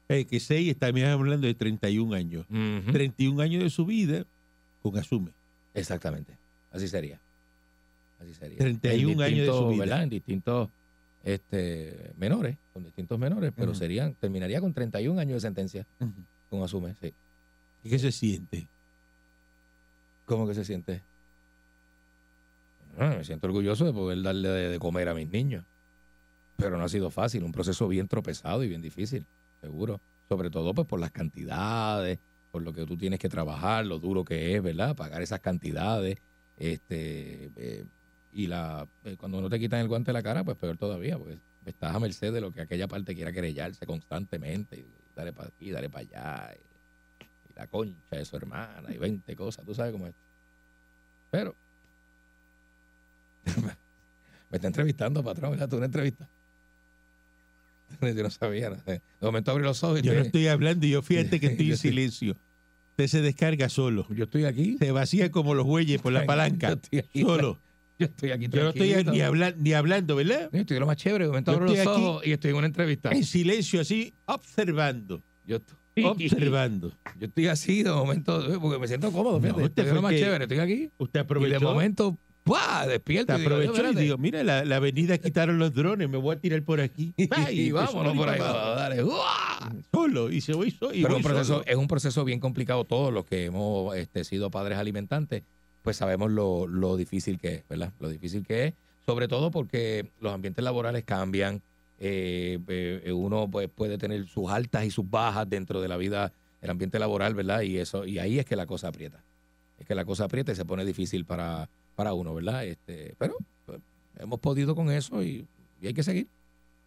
Eh, 0.09 0.25
que 0.25 0.39
6, 0.39 0.69
estamos 0.71 1.01
hablando 1.03 1.45
de 1.47 1.53
31 1.53 2.13
años. 2.15 2.45
Ujú. 2.49 2.91
31 2.91 3.41
años 3.41 3.63
de 3.63 3.69
su 3.69 3.85
vida 3.85 4.25
con 4.81 4.97
Asume. 4.97 5.31
Exactamente. 5.75 6.37
Así 6.71 6.87
sería. 6.87 7.19
Así 8.19 8.33
sería. 8.33 8.57
31 8.57 9.11
En 9.13 9.21
años 9.21 9.45
de 9.47 9.53
su 9.53 9.67
vida. 9.69 9.79
¿verdad? 9.81 10.03
En 10.03 10.09
distintos 10.09 10.69
este, 11.23 12.11
menores, 12.17 12.57
con 12.73 12.83
distintos 12.83 13.19
menores, 13.19 13.51
pero 13.55 13.71
Ujú. 13.71 13.79
serían, 13.79 14.13
terminaría 14.15 14.61
con 14.61 14.73
31 14.73 15.19
años 15.19 15.35
de 15.35 15.39
sentencia 15.41 15.85
con 16.49 16.61
Asume, 16.63 16.95
sí. 17.01 17.13
¿Y 17.85 17.89
qué 17.89 17.99
se 17.99 18.11
siente? 18.11 18.67
¿Cómo 20.25 20.47
que 20.47 20.55
se 20.55 20.65
siente? 20.65 21.03
Me 22.97 23.23
siento 23.23 23.45
orgulloso 23.45 23.85
de 23.85 23.93
poder 23.93 24.23
darle 24.23 24.49
de, 24.49 24.79
comer 24.79 25.07
a 25.07 25.13
mis 25.13 25.29
niños. 25.29 25.63
Pero 26.57 26.79
no 26.79 26.83
ha 26.83 26.89
sido 26.89 27.11
fácil, 27.11 27.43
un 27.43 27.51
proceso 27.51 27.87
bien 27.87 28.07
tropezado 28.07 28.63
y 28.63 28.69
bien 28.69 28.81
difícil, 28.81 29.27
seguro. 29.61 30.01
Sobre 30.27 30.49
todo 30.49 30.73
pues 30.73 30.87
por 30.87 30.99
las 30.99 31.11
cantidades, 31.11 32.17
por 32.51 32.63
lo 32.63 32.73
que 32.73 32.87
tú 32.87 32.97
tienes 32.97 33.19
que 33.19 33.29
trabajar, 33.29 33.85
lo 33.85 33.99
duro 33.99 34.25
que 34.25 34.55
es, 34.55 34.63
¿verdad? 34.63 34.95
Pagar 34.95 35.21
esas 35.21 35.41
cantidades. 35.41 36.17
Este, 36.57 37.51
eh, 37.55 37.85
y 38.33 38.47
la 38.47 38.87
eh, 39.03 39.15
cuando 39.15 39.41
no 39.41 39.49
te 39.49 39.59
quitan 39.59 39.81
el 39.81 39.87
guante 39.87 40.09
de 40.09 40.13
la 40.13 40.23
cara, 40.23 40.43
pues 40.43 40.57
peor 40.57 40.77
todavía, 40.77 41.19
porque 41.19 41.37
estás 41.65 41.93
a 41.93 41.99
merced 41.99 42.33
de 42.33 42.41
lo 42.41 42.51
que 42.51 42.61
aquella 42.61 42.87
parte 42.87 43.13
quiera 43.13 43.31
querellarse 43.31 43.85
constantemente. 43.85 44.79
Y 44.79 44.87
dale 45.15 45.33
para 45.33 45.49
aquí, 45.49 45.69
dale 45.69 45.87
para 45.87 46.01
allá. 46.01 46.57
La 47.55 47.67
concha 47.67 48.15
de 48.17 48.25
su 48.25 48.35
hermana 48.35 48.93
y 48.93 48.97
20 48.97 49.35
cosas, 49.35 49.65
tú 49.65 49.73
sabes 49.75 49.91
cómo 49.91 50.07
es. 50.07 50.13
Pero 51.31 51.55
me 54.49 54.55
está 54.57 54.67
entrevistando, 54.67 55.23
patrón, 55.23 55.51
¿verdad? 55.51 55.69
Tú 55.69 55.77
una 55.77 55.85
entrevista. 55.85 56.27
Yo 58.01 58.23
no 58.23 58.29
sabía. 58.29 58.69
no 58.69 58.77
sé. 58.83 58.91
De 58.93 59.01
momento 59.21 59.51
abrí 59.51 59.63
los 59.63 59.83
ojos 59.83 59.99
y 59.99 60.01
Yo 60.03 60.13
no 60.13 60.21
estoy 60.21 60.47
hablando 60.47 60.85
y 60.85 60.89
yo 60.91 61.01
fíjate 61.01 61.39
que 61.39 61.47
estoy 61.51 61.67
Yo 61.67 61.73
en 61.73 61.77
silencio. 61.77 62.35
Usted 62.91 63.07
se 63.07 63.21
descarga 63.21 63.69
solo. 63.69 64.07
yo 64.09 64.23
estoy 64.23 64.45
aquí. 64.45 64.77
Se 64.79 64.91
vacía 64.91 65.29
como 65.31 65.53
los 65.53 65.65
bueyes 65.65 66.01
por 66.01 66.13
la 66.13 66.21
Yo 66.21 66.25
palanca. 66.27 66.69
estoy 66.73 66.99
aquí, 66.99 67.21
Solo. 67.21 67.59
Yo 67.99 68.07
estoy 68.07 68.31
aquí. 68.31 68.47
Yo 68.49 68.63
no 68.63 68.69
estoy 68.69 69.03
ni, 69.05 69.21
habla- 69.21 69.53
ni 69.57 69.73
hablando, 69.73 70.15
¿verdad? 70.15 70.49
Yo 70.51 70.59
Estoy 70.59 70.79
lo 70.79 70.85
más 70.85 70.97
chévere. 70.97 71.25
De 71.25 71.29
momento 71.29 71.51
Yo 71.51 71.57
abro 71.57 71.67
los 71.73 71.87
ojos 71.87 72.25
y 72.27 72.31
estoy 72.31 72.51
en 72.51 72.57
una 72.57 72.67
entrevista. 72.67 73.11
En 73.11 73.23
silencio, 73.23 73.81
así, 73.81 74.13
observando. 74.25 75.21
Yo 75.45 75.57
estoy, 75.57 75.77
Observando. 76.03 76.91
yo 77.19 77.27
estoy 77.27 77.47
así 77.47 77.83
de 77.83 77.91
momento, 77.91 78.53
eh, 78.53 78.57
porque 78.61 78.79
me 78.79 78.87
siento 78.87 79.11
cómodo. 79.11 79.39
Fíjate, 79.39 79.59
No, 79.61 79.65
usted 79.67 79.93
lo 79.93 80.01
más 80.01 80.13
chévere. 80.13 80.43
Estoy 80.45 80.59
aquí. 80.59 80.89
Usted 80.97 81.19
Y 81.19 81.23
aprovechó. 81.23 81.53
de 81.59 81.65
momento, 81.65 82.17
¡pua! 82.43 82.85
Despierto. 82.87 83.33
Te 83.33 83.39
y 83.39 83.43
digo, 83.43 83.55
aprovechó 83.55 83.91
y 83.91 83.95
digo, 83.95 84.17
mira, 84.17 84.43
la, 84.43 84.65
la 84.65 84.75
avenida 84.77 85.17
quitaron 85.17 85.57
los 85.59 85.73
drones, 85.73 86.09
me 86.09 86.17
voy 86.17 86.35
a 86.35 86.39
tirar 86.39 86.61
por 86.63 86.81
aquí. 86.81 87.13
Y 87.51 87.71
vámonos 87.71 88.15
por 88.15 88.29
ahí. 88.29 88.39
dale. 88.39 89.03
Solo, 89.91 90.29
y 90.31 90.41
se 90.41 90.53
voy 90.53 90.71
solo. 90.71 90.93
Y 90.93 91.01
Pero 91.01 91.15
voy 91.15 91.17
un 91.17 91.23
proceso, 91.23 91.53
solo. 91.53 91.65
es 91.65 91.75
un 91.75 91.87
proceso 91.87 92.25
bien 92.25 92.39
complicado. 92.39 92.83
Todos 92.85 93.13
los 93.13 93.25
que 93.25 93.45
hemos 93.45 93.95
este, 93.95 94.23
sido 94.23 94.51
padres 94.51 94.77
alimentantes, 94.77 95.43
pues 95.81 95.97
sabemos 95.97 96.31
lo, 96.31 96.67
lo 96.67 96.97
difícil 96.97 97.37
que 97.39 97.55
es, 97.55 97.67
¿verdad? 97.69 97.93
Lo 97.99 98.09
difícil 98.09 98.45
que 98.45 98.65
es, 98.65 98.73
sobre 99.05 99.27
todo 99.27 99.51
porque 99.51 100.11
los 100.19 100.33
ambientes 100.33 100.63
laborales 100.63 101.03
cambian. 101.05 101.61
Eh, 101.99 102.59
eh, 102.67 103.11
uno 103.11 103.49
pues, 103.49 103.69
puede 103.69 103.97
tener 103.97 104.27
sus 104.27 104.49
altas 104.49 104.85
y 104.85 104.91
sus 104.91 105.09
bajas 105.09 105.49
dentro 105.49 105.81
de 105.81 105.87
la 105.87 105.97
vida, 105.97 106.33
el 106.61 106.69
ambiente 106.69 106.99
laboral, 106.99 107.33
¿verdad? 107.33 107.61
Y 107.61 107.77
eso 107.77 108.05
y 108.05 108.19
ahí 108.19 108.39
es 108.39 108.45
que 108.45 108.55
la 108.55 108.65
cosa 108.65 108.89
aprieta. 108.89 109.23
Es 109.79 109.85
que 109.85 109.95
la 109.95 110.05
cosa 110.05 110.25
aprieta 110.25 110.51
y 110.51 110.55
se 110.55 110.65
pone 110.65 110.85
difícil 110.85 111.25
para, 111.25 111.69
para 111.95 112.13
uno, 112.13 112.33
¿verdad? 112.33 112.65
Este, 112.65 113.15
pero 113.17 113.35
pues, 113.65 113.79
hemos 114.17 114.39
podido 114.39 114.75
con 114.75 114.89
eso 114.89 115.23
y, 115.23 115.47
y 115.81 115.87
hay 115.87 115.93
que 115.93 116.03
seguir, 116.03 116.27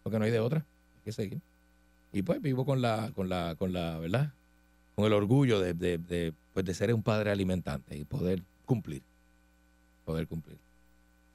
porque 0.02 0.18
no 0.18 0.24
hay 0.24 0.30
de 0.30 0.40
otra. 0.40 0.58
Hay 0.96 1.02
que 1.04 1.12
seguir. 1.12 1.40
Y 2.12 2.22
pues 2.22 2.40
vivo 2.40 2.64
con 2.64 2.80
la, 2.80 3.12
con 3.14 3.28
la, 3.28 3.54
con 3.56 3.72
la, 3.72 3.98
¿verdad? 3.98 4.32
Con 4.94 5.04
el 5.04 5.12
orgullo 5.12 5.60
de, 5.60 5.74
de, 5.74 5.98
de, 5.98 6.32
pues, 6.54 6.64
de 6.64 6.74
ser 6.74 6.92
un 6.94 7.02
padre 7.02 7.30
alimentante 7.30 7.96
y 7.96 8.04
poder 8.04 8.42
cumplir. 8.64 9.02
Poder 10.04 10.26
cumplir. 10.26 10.56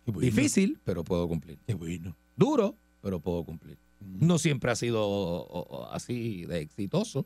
Bueno, 0.05 0.19
Difícil, 0.19 0.79
pero 0.83 1.03
puedo 1.03 1.27
cumplir. 1.27 1.57
Qué 1.65 1.75
bueno. 1.75 2.15
Duro, 2.35 2.75
pero 3.03 3.19
puedo 3.19 3.43
cumplir. 3.43 3.77
No 4.19 4.39
siempre 4.39 4.71
ha 4.71 4.75
sido 4.75 5.87
así 5.91 6.45
de 6.45 6.61
exitoso, 6.61 7.25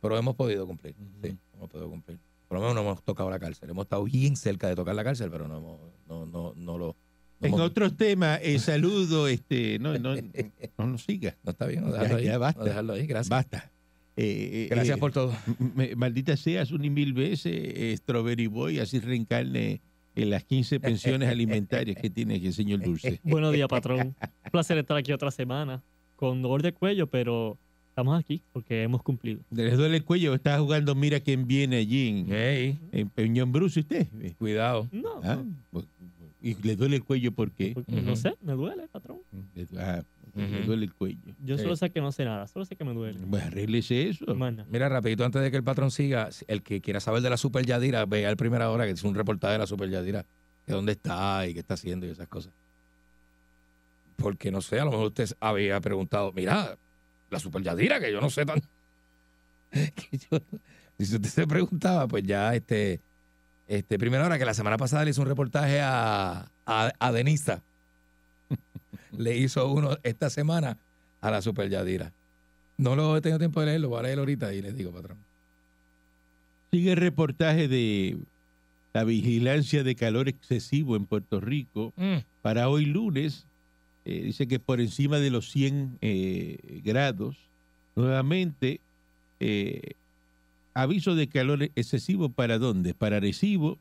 pero 0.00 0.18
hemos 0.18 0.34
podido 0.34 0.66
cumplir. 0.66 0.94
Sí, 1.22 1.36
hemos 1.54 1.70
podido 1.70 1.88
cumplir. 1.88 2.18
Por 2.48 2.56
lo 2.58 2.62
menos 2.62 2.74
no 2.74 2.80
hemos 2.82 3.02
tocado 3.02 3.28
la 3.30 3.38
cárcel. 3.38 3.70
Hemos 3.70 3.84
estado 3.84 4.04
bien 4.04 4.36
cerca 4.36 4.68
de 4.68 4.74
tocar 4.76 4.94
la 4.94 5.04
cárcel, 5.04 5.30
pero 5.30 5.46
no, 5.46 5.58
hemos, 5.58 5.80
no, 6.08 6.26
no, 6.26 6.52
no 6.56 6.78
lo. 6.78 6.96
No, 7.40 7.46
En 7.48 7.54
hemos- 7.54 7.60
otros 7.60 7.96
temas, 7.96 8.40
eh, 8.42 8.58
saludo, 8.58 9.28
este, 9.28 9.78
no, 9.78 9.98
no, 9.98 10.14
no 10.78 10.86
nos 10.86 11.02
siga. 11.04 11.36
no 11.44 11.50
está 11.50 11.66
bien, 11.66 11.82
no 11.84 11.88
Ya, 11.90 11.94
dejarlo 12.02 12.16
ahí. 12.18 12.24
ya 12.24 12.32
no 12.34 12.38
basta. 12.40 12.64
dejarlo 12.64 12.92
ahí, 12.94 13.06
gracias. 13.06 13.28
Basta. 13.28 13.70
Eh, 14.18 14.64
eh, 14.64 14.68
Gracias 14.70 14.96
eh, 14.96 15.00
por 15.00 15.12
todo. 15.12 15.34
Maldita 15.96 16.36
seas 16.38 16.70
un 16.72 16.84
y 16.86 16.88
mil 16.90 17.12
veces, 17.12 17.52
eh, 17.54 17.94
Strawberry 17.98 18.46
Boy, 18.46 18.78
así 18.78 18.98
reencarne 18.98 19.82
en 20.14 20.30
las 20.30 20.44
15 20.44 20.80
pensiones 20.80 21.28
alimentarias 21.32 21.98
que 22.00 22.08
tiene 22.08 22.36
el 22.36 22.54
señor 22.54 22.80
Dulce. 22.80 23.20
Buenos 23.24 23.52
días, 23.52 23.68
patrón. 23.68 24.14
Un 24.46 24.50
placer 24.50 24.78
estar 24.78 24.96
aquí 24.96 25.12
otra 25.12 25.30
semana 25.30 25.82
con 26.16 26.40
dolor 26.42 26.62
de 26.62 26.72
cuello, 26.72 27.06
pero 27.06 27.58
estamos 27.88 28.18
aquí 28.18 28.42
porque 28.52 28.82
hemos 28.84 29.02
cumplido. 29.02 29.40
¿Les 29.50 29.76
duele 29.76 29.96
el 29.98 30.04
cuello? 30.04 30.34
Está 30.34 30.58
jugando 30.58 30.94
Mira 30.94 31.20
quién 31.20 31.46
viene 31.46 31.76
allí 31.76 32.08
en, 32.08 32.26
Hey, 32.30 32.78
en 32.92 33.08
Peñón 33.10 33.52
Bruce 33.52 33.80
usted. 33.80 34.06
cuidado. 34.38 34.88
No, 34.92 35.20
Ah, 35.22 35.42
pues, 35.70 35.84
¿Y 36.40 36.54
le 36.62 36.76
duele 36.76 36.96
el 36.96 37.02
cuello 37.04 37.32
por 37.32 37.50
qué? 37.50 37.72
porque 37.74 38.00
no 38.00 38.14
sé, 38.14 38.34
me 38.40 38.52
duele, 38.52 38.86
patrón. 38.88 39.18
Ah, 39.76 40.02
ok. 40.28 40.36
Me 40.36 40.60
duele 40.60 40.84
el 40.84 40.94
cuello. 40.94 41.18
Yo 41.44 41.56
Sí. 41.56 41.64
solo 41.64 41.74
sé 41.74 41.90
que 41.90 42.00
no 42.00 42.12
sé 42.12 42.24
nada, 42.24 42.46
solo 42.46 42.64
sé 42.64 42.76
que 42.76 42.84
me 42.84 42.94
duele. 42.94 43.18
Pues 43.28 43.42
arréglese 43.42 44.08
eso. 44.10 44.26
Mira, 44.70 44.88
rapidito, 44.88 45.24
antes 45.24 45.42
de 45.42 45.50
que 45.50 45.56
el 45.56 45.64
patrón 45.64 45.90
siga, 45.90 46.28
el 46.46 46.62
que 46.62 46.80
quiera 46.80 47.00
saber 47.00 47.22
de 47.22 47.30
la 47.30 47.36
Super 47.36 47.66
Yadira, 47.66 48.04
vea 48.06 48.30
el 48.30 48.36
primera 48.36 48.70
hora 48.70 48.84
que 48.86 48.92
es 48.92 49.02
un 49.02 49.14
reportaje 49.16 49.54
de 49.54 49.58
la 49.58 49.66
Super 49.66 49.90
Yadira, 49.90 50.24
de 50.66 50.72
dónde 50.74 50.92
está 50.92 51.46
y 51.48 51.54
qué 51.54 51.60
está 51.60 51.74
haciendo 51.74 52.06
y 52.06 52.10
esas 52.10 52.28
cosas. 52.28 52.52
Porque 54.16 54.50
no 54.50 54.60
sé, 54.62 54.80
a 54.80 54.84
lo 54.84 54.90
mejor 54.92 55.06
usted 55.08 55.30
había 55.40 55.80
preguntado, 55.80 56.32
mira, 56.32 56.76
la 57.30 57.38
Super 57.38 57.62
Yadira, 57.62 58.00
que 58.00 58.10
yo 58.12 58.20
no 58.20 58.30
sé 58.30 58.46
tan. 58.46 58.60
que 59.70 60.18
yo- 60.30 60.40
y 60.98 61.04
si 61.04 61.16
usted 61.16 61.28
se 61.28 61.46
preguntaba, 61.46 62.08
pues 62.08 62.24
ya 62.24 62.54
este, 62.54 63.00
este, 63.68 63.98
primera 63.98 64.24
hora 64.24 64.38
que 64.38 64.46
la 64.46 64.54
semana 64.54 64.78
pasada 64.78 65.04
le 65.04 65.10
hizo 65.10 65.20
un 65.22 65.28
reportaje 65.28 65.80
a, 65.82 66.50
a, 66.64 66.92
a 66.98 67.12
Denisa. 67.12 67.62
le 69.18 69.36
hizo 69.36 69.70
uno 69.70 69.98
esta 70.02 70.30
semana 70.30 70.78
a 71.20 71.30
la 71.30 71.42
Super 71.42 71.68
Yadira. 71.68 72.12
No 72.78 72.96
lo 72.96 73.16
he 73.16 73.20
tenido 73.20 73.38
tiempo 73.38 73.60
de 73.60 73.66
leerlo, 73.66 73.88
voy 73.90 74.00
a 74.00 74.02
leerlo 74.04 74.22
ahorita 74.22 74.52
y 74.54 74.62
les 74.62 74.76
digo, 74.76 74.90
patrón. 74.92 75.18
Sigue 76.70 76.92
el 76.92 76.96
reportaje 76.98 77.68
de 77.68 78.16
la 78.92 79.04
vigilancia 79.04 79.82
de 79.82 79.94
calor 79.94 80.28
excesivo 80.28 80.96
en 80.96 81.06
Puerto 81.06 81.40
Rico. 81.40 81.92
Para 82.42 82.68
hoy 82.68 82.84
lunes, 82.86 83.45
eh, 84.06 84.22
dice 84.22 84.46
que 84.46 84.60
por 84.60 84.80
encima 84.80 85.18
de 85.18 85.30
los 85.30 85.50
100 85.50 85.98
eh, 86.00 86.80
grados, 86.84 87.36
nuevamente, 87.96 88.80
eh, 89.40 89.94
aviso 90.74 91.16
de 91.16 91.26
calor 91.26 91.64
excesivo 91.74 92.28
para 92.28 92.58
dónde? 92.58 92.94
Para 92.94 93.16
Arecibo, 93.16 93.78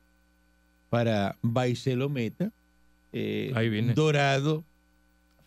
para 0.89 1.38
Baicelometa, 1.44 2.51
Ahí 3.13 3.70
viene. 3.70 3.94
Dorado, 3.94 4.63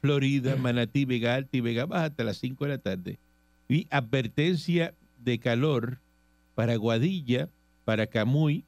Florida, 0.01 0.55
Manatí, 0.55 1.05
Vega 1.05 1.35
Alta 1.35 1.57
y 1.57 1.61
Vega 1.61 1.85
Baja 1.85 2.05
hasta 2.05 2.23
las 2.23 2.39
5 2.39 2.65
de 2.65 2.71
la 2.71 2.79
tarde. 2.79 3.19
Y 3.69 3.89
advertencia 3.91 4.95
de 5.23 5.41
calor 5.41 5.99
para 6.55 6.77
Guadilla, 6.77 7.49
para 7.85 8.07
Camuy, 8.07 8.65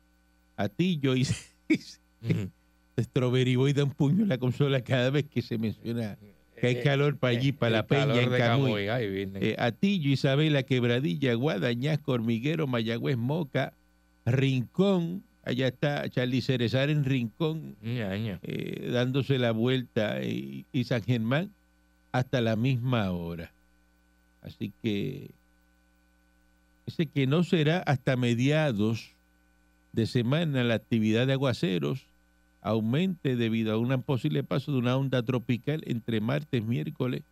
Atillo 0.57 1.15
y 1.15 1.23
Ujú. 2.23 2.51
Strawberry 2.99 3.57
Boy 3.57 3.73
da 3.73 3.85
un 3.85 3.93
puño 3.93 4.23
en 4.23 4.29
la 4.29 4.39
consola 4.39 4.83
cada 4.83 5.11
vez 5.11 5.27
que 5.27 5.43
se 5.43 5.59
menciona 5.59 6.19
que 6.61 6.67
hay 6.67 6.83
calor 6.83 7.17
para 7.17 7.37
allí, 7.37 7.53
para 7.53 7.71
la 7.71 7.87
Peña, 7.87 8.21
en 8.21 8.31
Camuy. 8.31 8.87
Eh, 8.87 9.57
Atillo, 9.59 10.11
Isabela, 10.11 10.63
Quebradilla, 10.63 11.33
Guadañasco, 11.35 12.13
Hormiguero, 12.13 12.67
Mayagüez, 12.67 13.17
Moca, 13.17 13.73
Rincón, 14.27 15.23
allá 15.43 15.69
está 15.69 16.09
Charlie 16.11 16.43
Cerezar 16.43 16.91
en 16.91 17.05
Rincón, 17.05 17.77
eh, 17.83 18.91
dándose 18.93 19.39
la 19.39 19.53
vuelta, 19.53 20.23
y, 20.23 20.67
y 20.71 20.85
San 20.85 21.03
Germán 21.03 21.51
hasta 22.13 22.41
la 22.43 22.57
misma 22.57 23.11
hora. 23.11 23.53
Así 24.43 24.73
que 24.83 25.31
dice 26.87 27.07
que 27.07 27.27
no 27.27 27.43
será 27.43 27.79
hasta 27.79 28.17
mediados 28.17 29.13
de 29.93 30.07
semana 30.07 30.63
la 30.63 30.75
actividad 30.75 31.27
de 31.27 31.35
aguaceros 31.35 32.10
aumente 32.63 33.37
debido 33.37 33.73
a 33.73 33.79
un 33.79 34.03
posible 34.03 34.45
paso 34.45 34.73
de 34.73 34.79
una 34.79 34.97
onda 34.97 35.23
tropical 35.23 35.83
entre 35.87 36.21
martes, 36.21 36.65
miércoles 36.65 37.23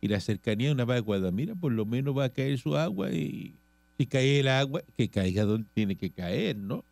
y 0.00 0.08
la 0.08 0.20
cercanía 0.20 0.68
de 0.68 0.74
una 0.74 0.84
vaguada. 0.84 1.30
Mira, 1.30 1.54
por 1.54 1.72
lo 1.72 1.86
menos 1.86 2.16
va 2.16 2.24
a 2.24 2.28
caer 2.28 2.58
su 2.58 2.76
agua 2.76 3.12
y 3.12 3.54
si 3.98 4.06
cae 4.06 4.40
el 4.40 4.48
agua, 4.48 4.82
que 4.96 5.08
caiga 5.08 5.44
donde 5.44 5.68
tiene 5.72 5.96
que 5.96 6.10
caer, 6.10 6.56
¿no? 6.56 6.84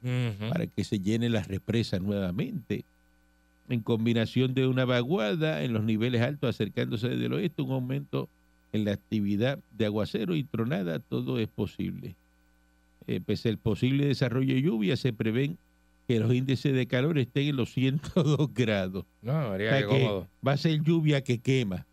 Para 0.48 0.66
que 0.66 0.84
se 0.84 1.00
llenen 1.00 1.32
las 1.32 1.48
represas 1.48 2.00
nuevamente. 2.00 2.84
En 3.68 3.80
combinación 3.80 4.54
de 4.54 4.66
una 4.66 4.84
vaguada 4.84 5.62
en 5.62 5.72
los 5.72 5.84
niveles 5.84 6.22
altos 6.22 6.50
acercándose 6.50 7.08
desde 7.08 7.26
el 7.26 7.32
oeste, 7.34 7.62
un 7.62 7.72
aumento 7.72 8.28
en 8.72 8.84
la 8.84 8.92
actividad 8.92 9.58
de 9.76 9.86
aguacero 9.86 10.34
y 10.34 10.44
tronada, 10.44 10.98
todo 10.98 11.38
es 11.38 11.48
posible. 11.48 12.14
Eh, 13.06 13.20
pese 13.24 13.50
al 13.50 13.58
posible 13.58 14.06
desarrollo 14.06 14.54
de 14.54 14.62
lluvia, 14.62 14.96
se 14.96 15.12
prevén 15.12 15.58
que 16.06 16.20
los 16.20 16.32
índices 16.34 16.74
de 16.74 16.86
calor 16.86 17.18
estén 17.18 17.48
en 17.48 17.56
los 17.56 17.72
102 17.72 18.52
grados. 18.54 19.04
No, 19.22 19.32
O 19.46 19.48
María, 19.50 19.70
sea 19.70 19.80
qué 19.80 19.86
que 19.88 20.00
cómodo. 20.02 20.28
va 20.46 20.52
a 20.52 20.56
ser 20.56 20.82
lluvia 20.82 21.22
que 21.22 21.38
quema, 21.40 21.86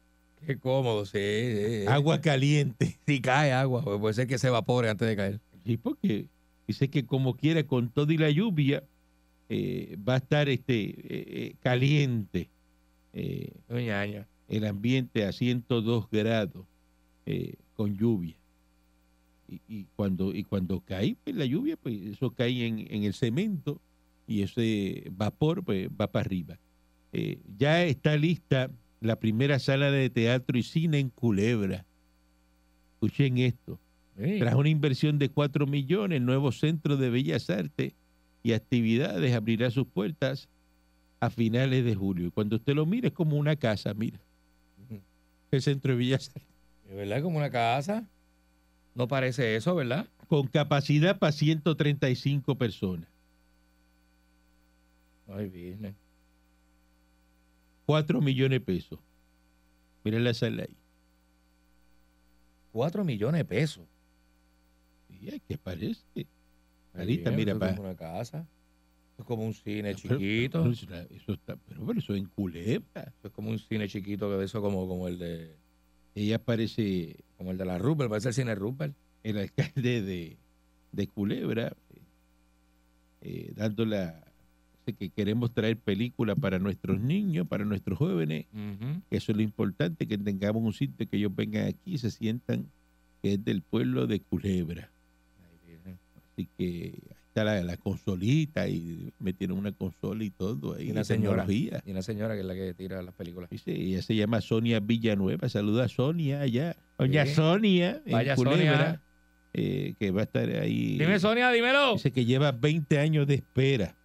Qué 0.46 0.58
cómodo, 0.58 1.06
sí. 1.06 1.20
sí, 1.20 1.82
sí. 1.82 1.88
agua 1.88 2.20
caliente. 2.20 2.98
Si 3.06 3.22
cae 3.22 3.52
agua, 3.54 3.84
pues 3.84 4.00
puede 4.00 4.14
ser 4.16 4.28
que 4.28 4.38
se 4.40 4.48
evapore 4.48 4.90
antes 4.90 5.08
de 5.08 5.16
caer. 5.16 5.40
Sí, 5.66 5.78
porque 5.78 6.26
dice 6.68 6.90
que 6.90 7.06
como 7.06 7.36
quiera, 7.36 7.64
con 7.64 7.90
todo 7.90 8.12
y 8.12 8.18
la 8.18 8.30
lluvia, 8.32 8.84
eh, 9.50 9.98
va 10.08 10.16
a 10.16 10.18
estar 10.18 10.50
este 10.50 10.82
eh, 10.84 10.96
eh, 11.08 11.56
caliente 11.62 12.50
eh, 13.14 13.52
el 14.48 14.66
ambiente 14.66 15.26
a 15.26 15.32
102 15.32 16.10
grados 16.10 16.66
eh, 17.26 17.54
con 17.76 17.96
lluvia. 17.98 18.36
Y, 19.48 19.62
y 19.68 19.86
cuando 19.96 20.34
y 20.34 20.44
cuando 20.44 20.80
cae 20.80 21.16
pues, 21.24 21.36
la 21.36 21.46
lluvia, 21.46 21.78
pues 21.78 22.02
eso 22.02 22.32
cae 22.32 22.66
en, 22.66 22.80
en 22.90 23.04
el 23.04 23.14
cemento 23.14 23.80
y 24.32 24.44
ese 24.44 25.10
vapor 25.12 25.64
pues, 25.64 25.90
va 25.90 26.08
para 26.08 26.26
arriba. 26.26 26.58
Eh, 27.14 27.40
ya 27.58 27.84
está 27.84 28.16
lista 28.16 28.72
la 29.02 29.18
primera 29.18 29.60
sala 29.60 29.92
de 29.92 30.10
teatro 30.10 30.58
y 30.58 30.64
cine 30.64 31.00
en 31.00 31.10
Culebra. 31.10 31.86
Escuchen 32.94 33.38
esto. 33.40 33.80
Tras 34.16 34.54
una 34.54 34.70
inversión 34.70 35.18
de 35.18 35.30
4 35.30 35.66
millones, 35.66 36.18
el 36.18 36.26
nuevo 36.26 36.52
Centro 36.52 36.98
de 36.98 37.10
Bellas 37.10 37.50
Artes 37.50 37.94
y 38.44 38.54
Actividades 38.54 39.34
abrirá 39.34 39.72
sus 39.72 39.88
puertas 39.88 40.48
a 41.20 41.30
finales 41.30 41.84
de 41.84 41.96
julio. 41.96 42.28
Y 42.28 42.32
cuando 42.32 42.58
usted 42.58 42.76
lo 42.76 42.86
mire 42.86 43.08
es 43.08 43.14
como 43.14 43.38
una 43.38 43.56
casa, 43.56 43.94
mira. 43.94 44.20
El 45.50 45.62
Centro 45.62 45.94
de 45.94 45.98
Bellas 45.98 46.30
Artes. 46.30 46.44
¿De 46.88 46.96
verdad? 46.96 47.22
Como 47.24 47.38
una 47.38 47.50
casa. 47.50 48.06
No 48.94 49.08
parece 49.08 49.56
eso, 49.56 49.74
¿verdad? 49.74 50.08
Con 50.28 50.48
capacidad 50.48 51.18
para 51.18 51.32
135 51.32 52.56
personas. 52.56 53.11
Ay, 55.34 55.50
viene. 55.50 55.96
4 57.86 58.22
millones 58.22 58.60
de 58.60 58.66
pesos. 58.66 59.00
Mira 60.04 60.20
la 60.20 60.34
sala 60.34 60.64
ahí. 60.64 60.78
Cuatro 62.72 63.04
millones 63.04 63.40
de 63.40 63.46
pesos. 63.46 63.86
Ay, 65.10 65.42
¿Qué 65.48 65.58
parece? 65.58 66.02
Bien, 66.14 67.36
mira, 67.36 67.52
eso 67.52 67.60
pa- 67.60 67.70
es 67.70 67.76
como 67.76 67.88
una 67.90 67.96
casa. 67.98 68.40
Eso 69.14 69.22
es 69.22 69.26
como 69.26 69.46
un 69.46 69.54
cine 69.54 69.94
Pero- 70.02 70.18
chiquito. 70.18 70.62
pero 70.62 70.72
eso, 70.72 70.86
eso 71.14 71.34
está, 71.34 71.56
pero, 71.58 71.86
pero 71.86 72.00
eso 72.00 72.16
en 72.16 72.26
Culebra. 72.26 73.04
Eso 73.20 73.28
es 73.28 73.32
como 73.34 73.50
un 73.50 73.60
cine 73.60 73.88
chiquito 73.88 74.30
que 74.30 74.38
de 74.38 74.46
eso 74.46 74.62
como, 74.62 74.88
como 74.88 75.08
el 75.08 75.20
de 75.20 75.58
Ella 76.16 76.40
parece 76.44 77.24
como 77.38 77.52
el 77.52 77.58
de 77.58 77.66
la 77.66 77.78
Rupert, 77.78 78.10
parece 78.10 78.30
el 78.30 78.34
cine 78.34 78.56
Rupert. 78.56 78.96
el 79.24 79.38
alcalde 79.38 80.02
de, 80.02 80.38
de 80.92 81.08
Culebra, 81.08 81.76
eh, 81.94 82.02
eh, 83.22 83.54
dando 83.56 83.86
la 83.86 84.31
que 84.94 85.10
queremos 85.10 85.54
traer 85.54 85.78
películas 85.78 86.38
para 86.40 86.60
nuestros 86.60 87.00
niños, 87.00 87.48
para 87.48 87.66
nuestros 87.66 87.98
jóvenes, 87.98 88.46
eso 89.10 89.32
es 89.32 89.36
lo 89.38 89.42
importante, 89.44 90.08
que 90.08 90.18
tengamos 90.18 90.64
un 90.64 90.74
sitio 90.74 91.08
que 91.10 91.18
ellos 91.18 91.36
vengan 91.36 91.68
aquí 91.68 91.94
y 91.94 91.98
se 91.98 92.12
sientan 92.12 92.66
que 93.22 93.34
es 93.34 93.44
del 93.46 93.62
pueblo 93.62 94.08
de 94.08 94.20
Culebra. 94.20 94.90
Ay. 95.86 95.94
Así 96.34 96.48
que 96.58 96.64
ahí 96.66 97.18
está 97.28 97.44
la, 97.44 97.64
la 97.64 97.78
consolita 97.78 98.68
y 98.68 99.12
metieron 99.20 99.58
una 99.58 99.72
consola 99.72 100.24
y 100.24 100.30
todo 100.32 100.76
ahí, 100.76 100.90
Y 100.90 100.92
de 100.92 101.04
señora. 101.04 101.46
tecnología. 101.46 101.84
Y 101.86 101.92
una 101.92 102.02
señora 102.02 102.34
que 102.34 102.42
es 102.42 102.46
la 102.46 102.54
que 102.56 102.74
tira 102.74 103.02
las 103.02 103.14
películas. 103.14 103.50
Dice, 103.50 103.72
ella 103.74 104.02
se 104.02 104.16
llama 104.16 104.42
Sonia 104.42 104.80
Villanueva. 104.80 105.48
Saluda 105.50 105.86
a 105.86 105.88
Sonia 105.88 106.42
allá. 106.42 106.76
Doña 106.98 107.26
Sí. 107.26 107.36
Sonia 107.36 108.02
Vaya, 108.10 108.36
Culebra, 108.36 108.62
Sonia. 108.76 109.02
eh, 109.54 109.94
que 110.00 110.12
va 110.12 110.22
a 110.22 110.24
estar 110.24 110.50
ahí. 110.50 110.98
Dime, 110.98 111.20
Sonia, 111.20 111.52
dímelo. 111.52 111.94
Dice 111.94 112.12
que 112.12 112.26
lleva 112.26 112.52
20 112.52 113.00
años 113.00 113.28
de 113.28 113.36
espera 113.36 113.96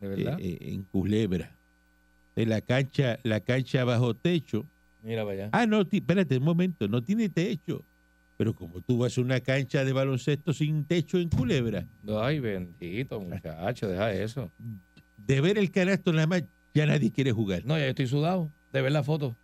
De 0.00 0.06
eh, 0.06 0.10
verdad. 0.10 0.38
eh, 0.40 0.58
en 0.60 0.82
Culebra. 0.84 1.56
De 2.36 2.46
la 2.46 2.60
cancha, 2.60 3.18
la 3.22 3.40
cancha 3.40 3.84
bajo 3.84 4.14
techo. 4.14 4.64
Mira 5.02 5.22
para 5.24 5.32
allá. 5.34 5.48
Ah, 5.52 5.66
no, 5.66 5.80
espérate 5.82 6.36
un 6.38 6.44
momento, 6.44 6.88
no 6.88 7.02
tiene 7.02 7.28
techo. 7.28 7.82
Pero 8.36 8.54
como 8.54 8.80
tú 8.80 8.96
vas 8.98 9.16
a 9.18 9.20
una 9.20 9.40
cancha 9.40 9.84
de 9.84 9.92
baloncesto 9.92 10.52
sin 10.54 10.84
techo 10.84 11.18
en 11.18 11.28
Culebra, 11.28 11.84
Ay, 12.22 12.38
bendito, 12.40 13.20
muchacho, 13.20 13.86
deja 13.88 14.12
eso. 14.14 14.50
de 15.18 15.40
ver 15.42 15.58
el 15.58 15.70
canasto 15.70 16.10
nada 16.12 16.26
más, 16.26 16.44
ya 16.72 16.86
nadie 16.86 17.10
quiere 17.10 17.32
jugar. 17.32 17.66
No, 17.66 17.76
ya 17.76 17.86
estoy 17.86 18.06
sudado 18.06 18.50
de 18.72 18.80
ver 18.80 18.92
la 18.92 19.02
foto. 19.02 19.36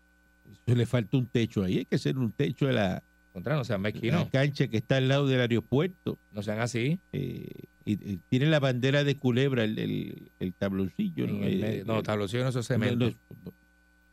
Eso 0.66 0.74
le 0.76 0.86
falta 0.86 1.18
un 1.18 1.26
techo 1.26 1.62
ahí, 1.62 1.78
hay 1.78 1.84
que 1.84 1.96
hacer 1.96 2.16
un 2.16 2.32
techo 2.32 2.68
a 2.68 2.72
la, 2.72 3.02
Contra, 3.34 3.54
no 3.56 3.64
sean 3.64 3.82
la 3.82 3.90
mezquinos. 3.90 4.28
cancha 4.30 4.66
que 4.68 4.78
está 4.78 4.96
al 4.96 5.08
lado 5.08 5.26
del 5.26 5.40
aeropuerto. 5.40 6.16
No 6.32 6.42
sean 6.42 6.60
así. 6.60 6.98
eh, 7.12 7.46
y, 7.86 7.92
y 8.12 8.16
tiene 8.28 8.46
la 8.46 8.58
bandera 8.60 9.02
de 9.04 9.16
Culebra, 9.16 9.64
el, 9.64 9.78
el, 9.78 10.30
el 10.40 10.52
tabloncillo. 10.54 11.26
¿no? 11.26 11.44
el 11.44 11.54
Eh, 11.54 11.62
medio. 11.62 11.84
No, 11.86 11.98
eh, 12.00 12.02
tabloncillo 12.02 12.42
no 12.42 12.48
es 12.50 12.56
no, 12.56 12.62
cemento. 12.62 13.04
no, 13.06 13.06
usted 13.06 13.52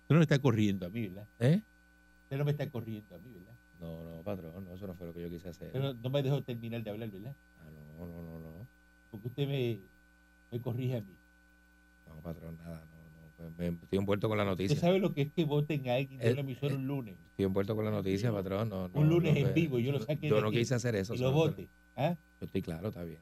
no 0.09 0.15
me 0.17 0.21
está 0.21 0.39
corriendo 0.39 0.85
a 0.85 0.89
mí, 0.89 1.07
¿verdad? 1.07 1.27
¿Eh? 1.39 1.61
Usted 2.23 2.37
no 2.37 2.45
me 2.45 2.51
está 2.51 2.69
corriendo 2.69 3.15
a 3.15 3.17
mí, 3.17 3.31
¿verdad? 3.33 3.53
No, 3.81 4.03
no, 4.03 4.21
patrón, 4.23 4.63
no, 4.65 4.73
eso 4.75 4.87
no 4.87 4.93
fue 4.93 5.07
lo 5.07 5.13
que 5.13 5.21
yo 5.23 5.29
quise 5.29 5.49
hacer. 5.49 5.67
Usted 5.75 5.95
no, 6.01 6.09
me 6.09 6.23
dejó 6.23 6.41
terminar 6.43 6.81
de 6.83 6.89
hablar, 6.89 7.09
¿verdad? 7.09 7.35
Ah, 7.59 7.65
no, 7.99 8.05
no, 8.07 8.21
no, 8.23 8.39
no. 8.39 8.67
Porque 9.11 9.27
usted 9.27 9.47
me, 9.47 9.79
me 10.51 10.61
corrige 10.61 10.97
a 10.97 11.01
mí. 11.01 11.13
No, 12.07 12.15
patrón, 12.21 12.57
nada, 12.57 12.85
no, 13.39 13.45
no. 13.49 13.55
me- 13.57 13.67
estoy 13.67 13.99
envuelto 13.99 14.29
con 14.29 14.37
la 14.37 14.43
¿Usted 14.43 14.51
noticia. 14.65 14.79
sabe 14.79 14.99
lo 14.99 15.13
que 15.13 15.23
es 15.23 15.31
que 15.33 15.43
voten 15.45 15.89
a 15.89 15.95
alguien 15.95 16.19
de 16.19 16.29
Eh, 16.29 16.31
una 16.31 16.41
emisora 16.41 16.75
un 16.75 16.87
lunes? 16.87 17.15
Estoy 17.31 17.45
envuelto 17.45 17.75
con 17.75 17.83
la 17.85 17.91
noticia, 17.91 18.31
patrón. 18.31 18.69
No, 18.69 18.87
no, 18.87 18.99
Un 18.99 19.09
lunes 19.09 19.33
no, 19.33 19.39
en 19.41 19.47
eh, 19.47 19.53
vivo, 19.53 19.79
yo 19.79 19.91
lo 19.91 19.99
saqué 19.99 20.29
Yo 20.29 20.35
de 20.35 20.41
no 20.43 20.51
quise 20.51 20.75
hacer 20.75 20.95
eso. 20.95 21.13
Y 21.15 21.17
lo 21.17 21.31
vote. 21.31 21.67
¿Ah? 21.95 22.15
Yo 22.39 22.45
estoy 22.45 22.61
claro, 22.61 22.87
está 22.89 23.03
bien. 23.03 23.19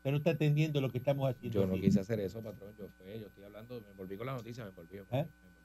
Usted 0.00 0.10
no 0.12 0.16
está 0.16 0.30
entendiendo 0.30 0.80
lo 0.80 0.88
que 0.90 0.96
estamos 0.98 1.28
haciendo. 1.28 1.60
Yo 1.60 1.66
no 1.66 1.74
aquí. 1.74 1.82
quise 1.82 2.00
hacer 2.00 2.20
eso, 2.20 2.40
patrón. 2.42 2.72
Yo 2.78 2.88
fue, 2.98 3.20
yo 3.20 3.26
estoy 3.26 3.44
hablando, 3.44 3.80
me 3.82 3.90
envolví 3.90 4.16
con 4.16 4.26
la 4.26 4.32
noticia, 4.34 4.64
me 4.64 4.70
envolví. 4.70 4.92
me 4.94 4.98
envolví, 5.00 5.18
¿Eh? 5.18 5.24
me 5.42 5.48
envolví. 5.48 5.60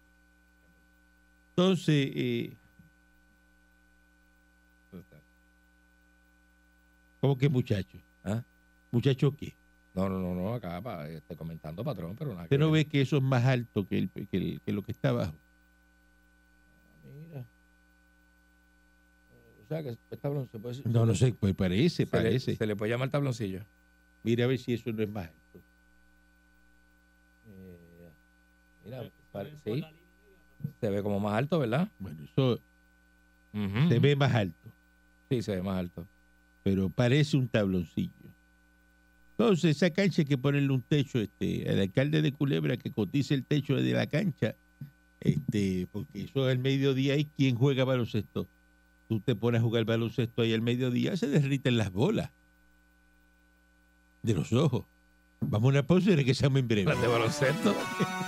Entonces, 1.51 2.11
eh, 2.15 2.53
¿cómo 7.21 7.37
que 7.37 7.49
muchacho? 7.49 7.97
¿Ah? 8.23 8.41
¿Muchacho 8.91 9.35
qué? 9.35 9.53
No, 9.93 10.09
no, 10.09 10.19
no, 10.19 10.35
no, 10.35 10.53
acá 10.53 10.81
pa, 10.81 11.07
este, 11.09 11.35
comentando, 11.37 11.83
patrón, 11.83 12.15
pero 12.17 12.31
nada. 12.31 12.43
¿Usted 12.43 12.59
no 12.59 12.71
ve 12.71 12.85
que 12.85 13.01
eso 13.01 13.17
es 13.17 13.23
más 13.23 13.45
alto 13.45 13.87
que, 13.87 13.97
el, 13.99 14.09
que, 14.09 14.27
el- 14.37 14.61
que 14.65 14.73
lo 14.73 14.81
que 14.81 14.91
está 14.91 15.09
abajo? 15.09 15.33
Mira. 17.29 17.45
O 19.63 19.67
sea, 19.69 19.81
que 19.81 19.89
este 19.91 20.17
tablón 20.17 20.49
se 20.51 20.59
puede 20.59 20.81
No, 20.89 21.05
no 21.05 21.15
sé, 21.15 21.33
pues 21.33 21.55
parece, 21.55 21.89
se 21.89 22.03
le, 22.03 22.07
parece. 22.07 22.55
se 22.57 22.67
le 22.67 22.75
puede 22.75 22.91
llamar 22.91 23.09
tabloncillo. 23.09 23.61
Mira 24.25 24.45
a 24.45 24.47
ver 24.47 24.57
si 24.57 24.73
eso 24.73 24.91
no 24.91 25.03
es 25.03 25.09
más 25.09 25.25
alto. 25.27 25.59
Eh, 27.47 28.09
mira, 28.83 29.03
sí, 29.63 29.83
se 30.81 30.89
ve 30.89 31.03
como 31.03 31.19
más 31.19 31.33
alto, 31.33 31.59
¿verdad? 31.59 31.87
Bueno, 31.99 32.23
eso 32.23 32.59
se 33.87 33.99
ve 33.99 34.15
más 34.15 34.33
alto, 34.33 34.69
Sí, 35.29 35.41
se 35.41 35.55
ve 35.55 35.61
más 35.61 35.77
alto. 35.79 36.05
pero 36.63 36.89
parece 36.89 37.37
un 37.37 37.47
tabloncillo. 37.47 38.11
Entonces, 39.37 39.75
esa 39.77 39.89
cancha 39.91 40.21
hay 40.23 40.25
que 40.27 40.37
ponerle 40.37 40.71
un 40.71 40.81
techo, 40.81 41.19
este, 41.19 41.69
al 41.69 41.79
alcalde 41.79 42.21
de 42.21 42.31
Culebra 42.31 42.77
que 42.77 42.89
cotice 42.89 43.33
el 43.35 43.43
techo 43.43 43.75
de 43.75 43.91
la 43.93 44.07
cancha, 44.07 44.55
este, 45.19 45.87
porque 45.91 46.23
eso 46.23 46.45
al 46.45 46.57
mediodía 46.57 47.13
hay 47.13 47.25
quien 47.25 47.55
juega 47.55 47.83
baloncesto. 47.83 48.47
Tú 49.07 49.19
te 49.19 49.35
pones 49.35 49.59
a 49.59 49.63
jugar 49.63 49.85
baloncesto 49.85 50.41
ahí 50.41 50.53
al 50.53 50.61
mediodía, 50.61 51.15
se 51.15 51.27
derriten 51.27 51.77
las 51.77 51.91
bolas 51.91 52.31
de 54.25 54.33
los 54.33 54.51
ojos. 54.53 54.83
Vamos 55.41 55.67
a 55.67 55.69
una 55.79 55.83
pausa 55.87 56.11
y 56.11 56.15
regresamos 56.15 56.59
en 56.59 56.67
breve. 56.67 56.95
De 56.95 57.07
baloncesto. 57.07 57.75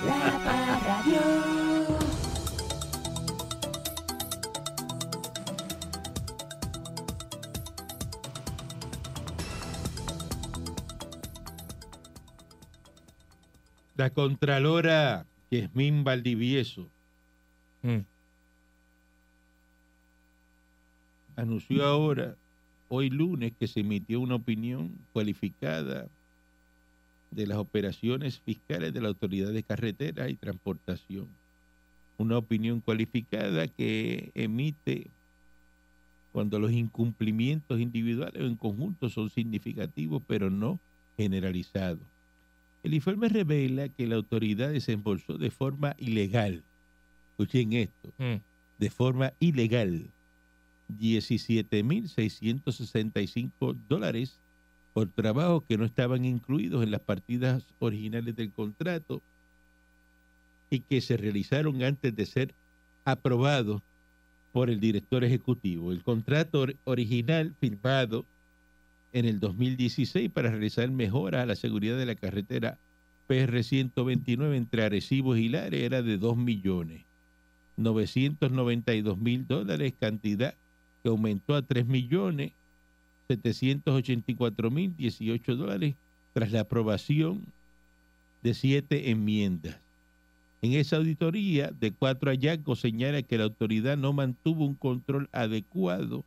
La. 0.05 1.47
La 13.95 14.09
Contralora 14.11 15.25
Yasmín 15.49 16.03
Valdivieso 16.03 16.89
Mm. 17.83 17.99
anunció 21.35 21.85
ahora, 21.85 22.35
hoy 22.89 23.10
lunes, 23.10 23.53
que 23.60 23.67
se 23.67 23.82
emitió 23.82 24.20
una 24.20 24.36
opinión 24.36 24.91
cualificada 25.13 26.08
de 27.32 27.48
las 27.48 27.58
operaciones 27.58 28.39
fiscales 28.39 28.94
de 28.94 29.01
la 29.01 29.10
Autoridad 29.10 29.51
de 29.51 29.63
Carreteras 29.63 30.29
y 30.29 30.36
Transportación. 30.36 31.27
Una 32.17 32.38
opinión 32.38 32.79
cualificada 32.79 33.67
que 33.67 34.32
emite 34.34 35.08
cuando 36.32 36.60
los 36.60 36.72
incumplimientos 36.72 37.79
individuales 37.79 38.41
o 38.41 38.46
en 38.46 38.56
conjunto 38.56 39.10
son 39.10 39.29
significativos, 39.29 40.22
pero 40.27 40.50
no 40.50 40.79
generalizados. 41.17 42.00
El 42.84 42.94
informe 42.94 43.27
revela 43.27 43.89
que 43.89 44.08
la 44.08 44.15
autoridad 44.15 44.70
desembolsó 44.70 45.38
de 45.38 45.50
forma 45.51 45.96
ilegal, 45.98 46.63
escuchen 47.32 47.74
esto, 47.74 48.13
Mm. 48.17 48.36
de 48.79 48.89
forma 48.89 49.34
ilegal 49.39 50.06
17.665 50.89 53.75
dólares 53.88 54.38
por 54.94 55.10
trabajos 55.10 55.63
que 55.67 55.78
no 55.78 55.86
estaban 55.86 56.26
incluidos 56.26 56.84
en 56.84 56.91
las 56.91 57.02
partidas 57.02 57.63
originales 57.80 58.36
del 58.36 58.52
contrato 58.52 59.21
y 60.69 60.80
que 60.80 61.02
se 61.02 61.17
realizaron 61.17 61.84
antes 61.84 62.15
de 62.15 62.26
ser 62.26 62.54
aprobados 63.06 63.82
por 64.52 64.69
el 64.69 64.80
director 64.80 65.23
ejecutivo. 65.23 65.91
El 65.91 66.04
contrato 66.04 66.62
or- 66.62 66.76
original 66.86 67.54
firmado 67.60 68.26
en 69.13 69.26
el 69.26 69.39
2016 69.39 70.30
para 70.32 70.50
realizar 70.50 70.89
mejoras 70.89 71.43
a 71.43 71.45
la 71.45 71.56
seguridad 71.56 71.97
de 71.97 72.06
la 72.06 72.15
carretera 72.15 72.78
PR 73.28 73.63
129 73.63 74.58
entre 74.58 74.84
Arecibo 74.84 75.36
y 75.36 75.50
Lares 75.50 75.82
era 75.82 76.02
de 76.02 76.17
2 76.17 76.38
millones 76.38 77.04
992 77.78 79.17
mil 79.19 79.45
dólares, 79.45 79.93
cantidad 80.00 80.56
que 81.01 81.10
aumentó 81.10 81.55
a 81.55 81.62
3 81.62 81.86
millones 81.86 82.51
784 83.27 84.71
mil 84.71 84.95
18 84.95 85.55
dólares 85.55 85.95
tras 86.33 86.51
la 86.51 86.62
aprobación 86.62 87.45
de 88.43 88.53
siete 88.53 89.10
enmiendas. 89.10 89.77
En 90.62 90.73
esa 90.73 90.97
auditoría 90.97 91.71
de 91.71 91.91
cuatro 91.91 92.31
hallazgos 92.31 92.79
señala 92.79 93.21
que 93.21 93.38
la 93.38 93.45
autoridad 93.45 93.97
no 93.97 94.13
mantuvo 94.13 94.65
un 94.65 94.75
control 94.75 95.29
adecuado 95.31 96.23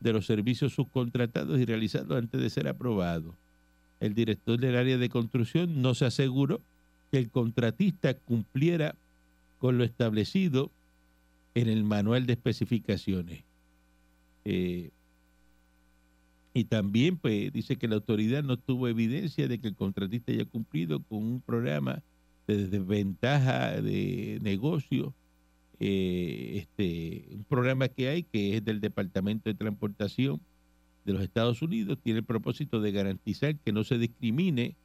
de 0.00 0.12
los 0.12 0.26
servicios 0.26 0.74
subcontratados 0.74 1.58
y 1.60 1.64
realizados 1.64 2.18
antes 2.18 2.40
de 2.40 2.50
ser 2.50 2.68
aprobado. 2.68 3.34
El 4.00 4.14
director 4.14 4.58
del 4.58 4.76
área 4.76 4.98
de 4.98 5.08
construcción 5.08 5.80
no 5.80 5.94
se 5.94 6.06
aseguró 6.06 6.60
que 7.10 7.18
el 7.18 7.30
contratista 7.30 8.14
cumpliera 8.14 8.96
con 9.58 9.78
lo 9.78 9.84
establecido 9.84 10.70
en 11.54 11.68
el 11.68 11.84
manual 11.84 12.26
de 12.26 12.32
especificaciones. 12.32 13.44
Eh, 14.44 14.90
y 16.54 16.64
también 16.64 17.16
pues, 17.16 17.52
dice 17.52 17.76
que 17.76 17.88
la 17.88 17.96
autoridad 17.96 18.42
no 18.42 18.58
tuvo 18.58 18.88
evidencia 18.88 19.48
de 19.48 19.58
que 19.58 19.68
el 19.68 19.74
contratista 19.74 20.32
haya 20.32 20.44
cumplido 20.44 21.02
con 21.02 21.24
un 21.24 21.40
programa 21.40 22.02
de 22.46 22.66
desventaja 22.66 23.80
de 23.80 24.38
negocio, 24.42 25.14
eh, 25.80 26.58
este, 26.58 27.34
un 27.34 27.44
programa 27.44 27.88
que 27.88 28.08
hay 28.08 28.22
que 28.22 28.56
es 28.56 28.64
del 28.64 28.80
Departamento 28.80 29.48
de 29.48 29.54
Transportación 29.54 30.40
de 31.04 31.14
los 31.14 31.22
Estados 31.22 31.62
Unidos, 31.62 31.98
tiene 32.02 32.20
el 32.20 32.24
propósito 32.24 32.80
de 32.80 32.92
garantizar 32.92 33.56
que 33.56 33.72
no 33.72 33.82
se 33.82 33.98
discrimine 33.98 34.76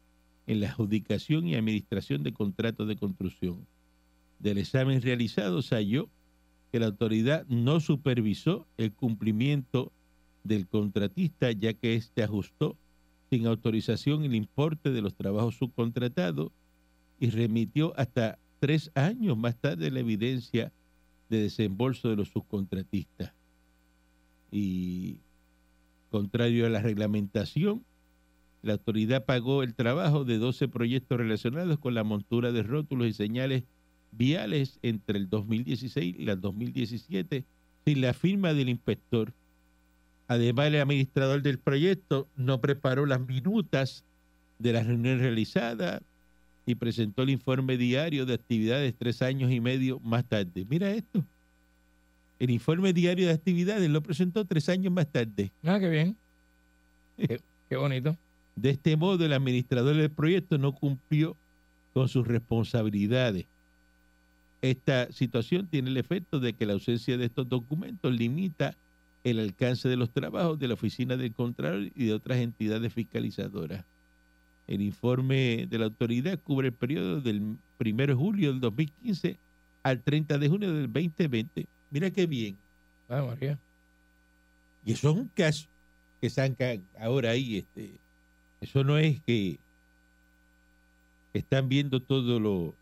en 0.47 0.61
la 0.61 0.69
adjudicación 0.69 1.47
y 1.47 1.55
administración 1.55 2.23
de 2.23 2.33
contratos 2.33 2.87
de 2.87 2.95
construcción. 2.95 3.67
Del 4.39 4.57
examen 4.57 5.01
realizado 5.01 5.61
se 5.61 5.75
halló 5.75 6.09
que 6.77 6.81
la 6.81 6.85
autoridad 6.85 7.43
no 7.47 7.79
supervisó 7.79 8.67
el 8.77 8.93
cumplimiento 8.93 9.91
del 10.43 10.67
contratista, 10.67 11.51
ya 11.51 11.73
que 11.73 11.95
éste 11.95 12.21
ajustó 12.21 12.77
sin 13.31 13.47
autorización 13.47 14.23
el 14.23 14.35
importe 14.35 14.91
de 14.91 15.01
los 15.01 15.15
trabajos 15.15 15.55
subcontratados 15.55 16.51
y 17.19 17.31
remitió 17.31 17.97
hasta 17.97 18.37
tres 18.59 18.91
años 18.93 19.35
más 19.35 19.57
tarde 19.57 19.89
la 19.89 20.01
evidencia 20.01 20.71
de 21.31 21.41
desembolso 21.41 22.09
de 22.09 22.15
los 22.15 22.29
subcontratistas. 22.29 23.33
Y 24.51 25.17
contrario 26.11 26.67
a 26.67 26.69
la 26.69 26.83
reglamentación, 26.83 27.83
la 28.61 28.73
autoridad 28.73 29.25
pagó 29.25 29.63
el 29.63 29.73
trabajo 29.73 30.25
de 30.25 30.37
12 30.37 30.67
proyectos 30.67 31.17
relacionados 31.17 31.79
con 31.79 31.95
la 31.95 32.03
montura 32.03 32.51
de 32.51 32.61
rótulos 32.61 33.07
y 33.07 33.13
señales 33.13 33.63
viales 34.11 34.79
entre 34.81 35.17
el 35.17 35.29
2016 35.29 36.15
y 36.17 36.29
el 36.29 36.41
2017 36.41 37.45
sin 37.85 38.01
la 38.01 38.13
firma 38.13 38.53
del 38.53 38.69
inspector. 38.69 39.33
Además, 40.27 40.67
el 40.67 40.81
administrador 40.81 41.41
del 41.41 41.57
proyecto 41.57 42.27
no 42.35 42.59
preparó 42.59 43.05
las 43.05 43.21
minutas 43.21 44.03
de 44.59 44.73
la 44.73 44.83
reunión 44.83 45.19
realizada 45.19 46.01
y 46.65 46.75
presentó 46.75 47.23
el 47.23 47.29
informe 47.29 47.77
diario 47.77 48.25
de 48.25 48.33
actividades 48.33 48.93
tres 48.97 49.21
años 49.21 49.51
y 49.51 49.61
medio 49.61 49.99
más 50.01 50.25
tarde. 50.25 50.65
Mira 50.69 50.91
esto. 50.91 51.23
El 52.39 52.49
informe 52.49 52.91
diario 52.93 53.27
de 53.27 53.33
actividades 53.33 53.89
lo 53.89 54.01
presentó 54.01 54.45
tres 54.45 54.67
años 54.67 54.91
más 54.91 55.07
tarde. 55.07 55.51
Ah, 55.63 55.79
qué 55.79 55.89
bien. 55.89 56.17
Qué, 57.17 57.41
qué 57.67 57.75
bonito. 57.77 58.15
De 58.55 58.69
este 58.71 58.95
modo, 58.95 59.25
el 59.25 59.33
administrador 59.33 59.95
del 59.95 60.11
proyecto 60.11 60.57
no 60.57 60.73
cumplió 60.73 61.35
con 61.93 62.07
sus 62.09 62.27
responsabilidades. 62.27 63.45
Esta 64.61 65.11
situación 65.11 65.67
tiene 65.67 65.89
el 65.89 65.97
efecto 65.97 66.39
de 66.39 66.53
que 66.53 66.65
la 66.65 66.73
ausencia 66.73 67.17
de 67.17 67.25
estos 67.25 67.47
documentos 67.47 68.11
limita 68.11 68.75
el 69.23 69.39
alcance 69.39 69.87
de 69.87 69.97
los 69.97 70.09
trabajos 70.09 70.57
de 70.57 70.67
la 70.67 70.73
Oficina 70.73 71.17
del 71.17 71.33
Contralor 71.33 71.91
y 71.95 72.05
de 72.05 72.13
otras 72.13 72.39
entidades 72.39 72.93
fiscalizadoras. 72.93 73.85
El 74.67 74.81
informe 74.81 75.67
de 75.69 75.77
la 75.77 75.85
autoridad 75.85 76.39
cubre 76.39 76.69
el 76.69 76.73
periodo 76.73 77.21
del 77.21 77.41
1 77.79 78.07
de 78.07 78.13
julio 78.13 78.51
del 78.51 78.59
2015 78.59 79.37
al 79.83 80.01
30 80.01 80.37
de 80.37 80.49
junio 80.49 80.73
del 80.73 80.91
2020. 80.91 81.67
Mira 81.91 82.09
qué 82.09 82.25
bien. 82.25 82.57
Ah, 83.07 83.23
María. 83.23 83.57
Y 84.85 84.93
eso 84.93 85.11
es 85.11 85.17
un 85.17 85.29
caso 85.33 85.67
que 86.19 86.29
sacan 86.29 86.83
ahora 86.99 87.31
ahí. 87.31 87.57
Este, 87.57 87.91
eso 88.59 88.83
no 88.83 88.97
es 88.97 89.21
que 89.21 89.57
están 91.33 91.69
viendo 91.69 92.01
todo 92.01 92.39
lo, 92.39 92.73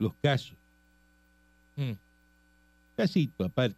los 0.00 0.14
casos. 0.22 0.56
Mm. 1.76 1.92
Casito 2.96 3.44
aparte. 3.44 3.76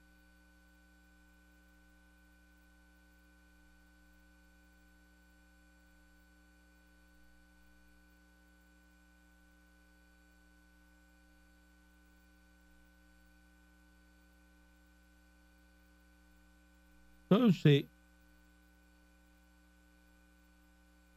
Entonces, 17.30 17.86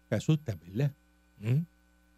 te 0.10 0.16
asustas, 0.16 0.58
¿verdad? 0.60 0.92
Mm. 1.40 1.64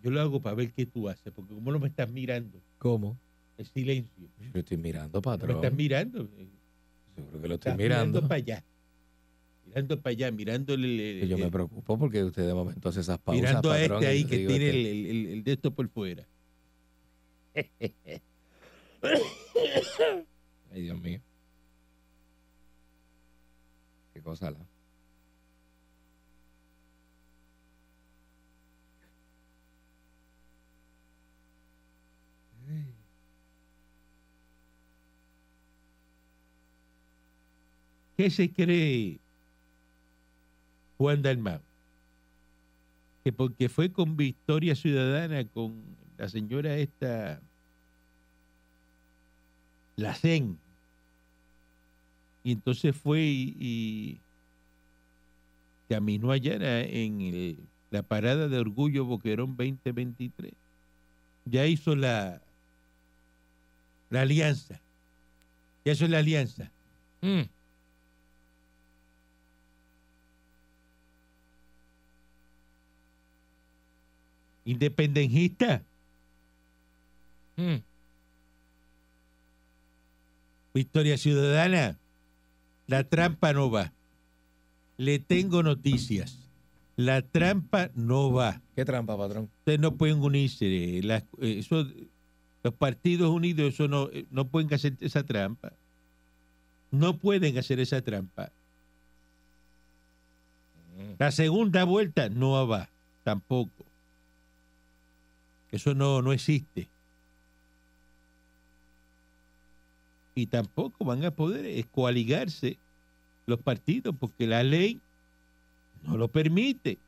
Yo 0.04 0.12
lo 0.12 0.22
hago 0.22 0.42
para 0.42 0.56
ver 0.56 0.72
qué 0.72 0.86
tú 0.86 1.10
haces, 1.10 1.34
porque 1.34 1.54
como 1.56 1.72
no 1.72 1.80
me 1.80 1.88
estás 1.88 2.10
mirando, 2.10 2.62
¿Cómo? 2.78 3.18
el 3.58 3.66
silencio. 3.66 4.28
Yo 4.54 4.60
estoy 4.60 4.78
mirando, 4.78 5.20
patrón. 5.22 5.56
estás 5.58 5.74
mirando. 5.74 6.30
eh, 6.38 6.48
Seguro 7.16 7.42
que 7.42 7.48
lo 7.48 7.56
estoy 7.56 7.72
Estás 7.72 7.78
mirando. 7.84 8.22
para 8.22 8.36
allá. 8.36 8.64
Mirando 9.66 10.00
para 10.02 10.12
allá, 10.12 10.32
mirando 10.32 10.74
el, 10.76 11.28
yo 11.28 11.38
me 11.40 11.50
preocupo 11.52 11.98
porque 11.98 12.24
usted 12.24 12.46
de 12.48 12.54
momento 12.54 12.88
hace 12.90 13.00
esas 13.02 13.18
pausas. 13.18 13.42
mirando 13.42 13.72
a 13.72 13.76
patrón, 13.78 13.98
este 14.04 14.08
ahí 14.08 14.24
que 14.26 14.38
tiene 14.46 14.68
este- 14.68 15.10
el- 15.12 15.26
el 15.28 15.44
de 15.44 15.52
esto 15.54 15.72
por 15.72 15.90
fuera. 15.90 16.26
Ay, 20.72 20.82
Dios 20.82 21.00
mío. 21.02 21.20
Qué 24.14 24.22
cosa 24.22 24.52
la. 24.52 24.60
¿Qué 38.18 38.32
se 38.32 38.52
cree 38.52 39.20
Juan 40.98 41.22
Dalmau? 41.22 41.62
Que 43.24 43.32
porque 43.32 43.70
fue 43.70 43.92
con 43.92 44.18
Victoria 44.18 44.76
Ciudadana, 44.76 45.46
con 45.46 45.84
la 46.18 46.28
señora 46.28 46.76
esta, 46.78 47.40
la 49.96 50.16
CEN, 50.16 50.58
y 52.44 52.54
entonces 52.54 52.96
fue 52.96 53.22
y, 53.22 53.56
y 53.60 54.22
caminó 55.90 56.32
allá 56.32 56.82
en 56.82 57.68
la 57.92 58.02
parada 58.02 58.48
de 58.48 58.58
Orgullo 58.58 59.06
Boquerón 59.06 59.56
2023. 59.56 60.54
Ya 61.46 61.66
hizo 61.66 61.96
la, 61.96 62.42
la 64.10 64.22
alianza. 64.22 64.80
Ya 65.86 65.92
hizo 65.92 66.08
la 66.08 66.20
alianza. 66.20 66.72
Mm. 67.22 67.57
Independentista. 74.68 75.82
Mm. 77.56 77.78
Victoria 80.74 81.18
Ciudadana, 81.18 81.98
la 82.86 83.04
trampa 83.06 83.54
no 83.54 83.72
va. 83.72 83.94
Le 84.98 85.20
tengo 85.20 85.64
noticias. 85.64 86.38
La 86.98 87.22
trampa 87.22 87.90
no 87.96 88.32
va. 88.32 88.62
¿Qué 88.76 88.84
trampa, 88.84 89.18
patrón? 89.18 89.50
Ustedes 89.60 89.80
no 89.80 89.96
pueden 89.96 90.22
unirse. 90.22 91.00
las- 91.04 91.24
eh, 91.40 91.60
eso- 91.60 91.88
los 92.64 92.74
partidos 92.74 93.30
unidos 93.32 93.74
eso 93.74 93.88
no, 93.88 94.10
eh, 94.12 94.26
no 94.32 94.46
pueden 94.50 94.74
hacer 94.74 94.98
esa 95.00 95.24
trampa. 95.24 95.72
No 96.92 97.18
pueden 97.18 97.58
hacer 97.58 97.80
esa 97.80 98.02
trampa. 98.02 98.52
Mm. 100.98 101.14
La 101.20 101.32
segunda 101.32 101.86
vuelta 101.86 102.28
no 102.30 102.68
va, 102.68 102.90
tampoco. 103.24 103.72
Eso 105.72 105.94
no, 105.94 106.22
no 106.22 106.32
existe. 106.34 106.88
Y 110.36 110.46
tampoco 110.46 111.04
van 111.04 111.26
a 111.26 111.32
poder 111.32 111.86
coaligarse 111.88 112.78
los 113.48 113.60
partidos 113.60 114.16
porque 114.20 114.46
la 114.46 114.64
ley 114.64 115.00
no 116.04 116.18
lo 116.18 116.28
permite. 116.28 117.00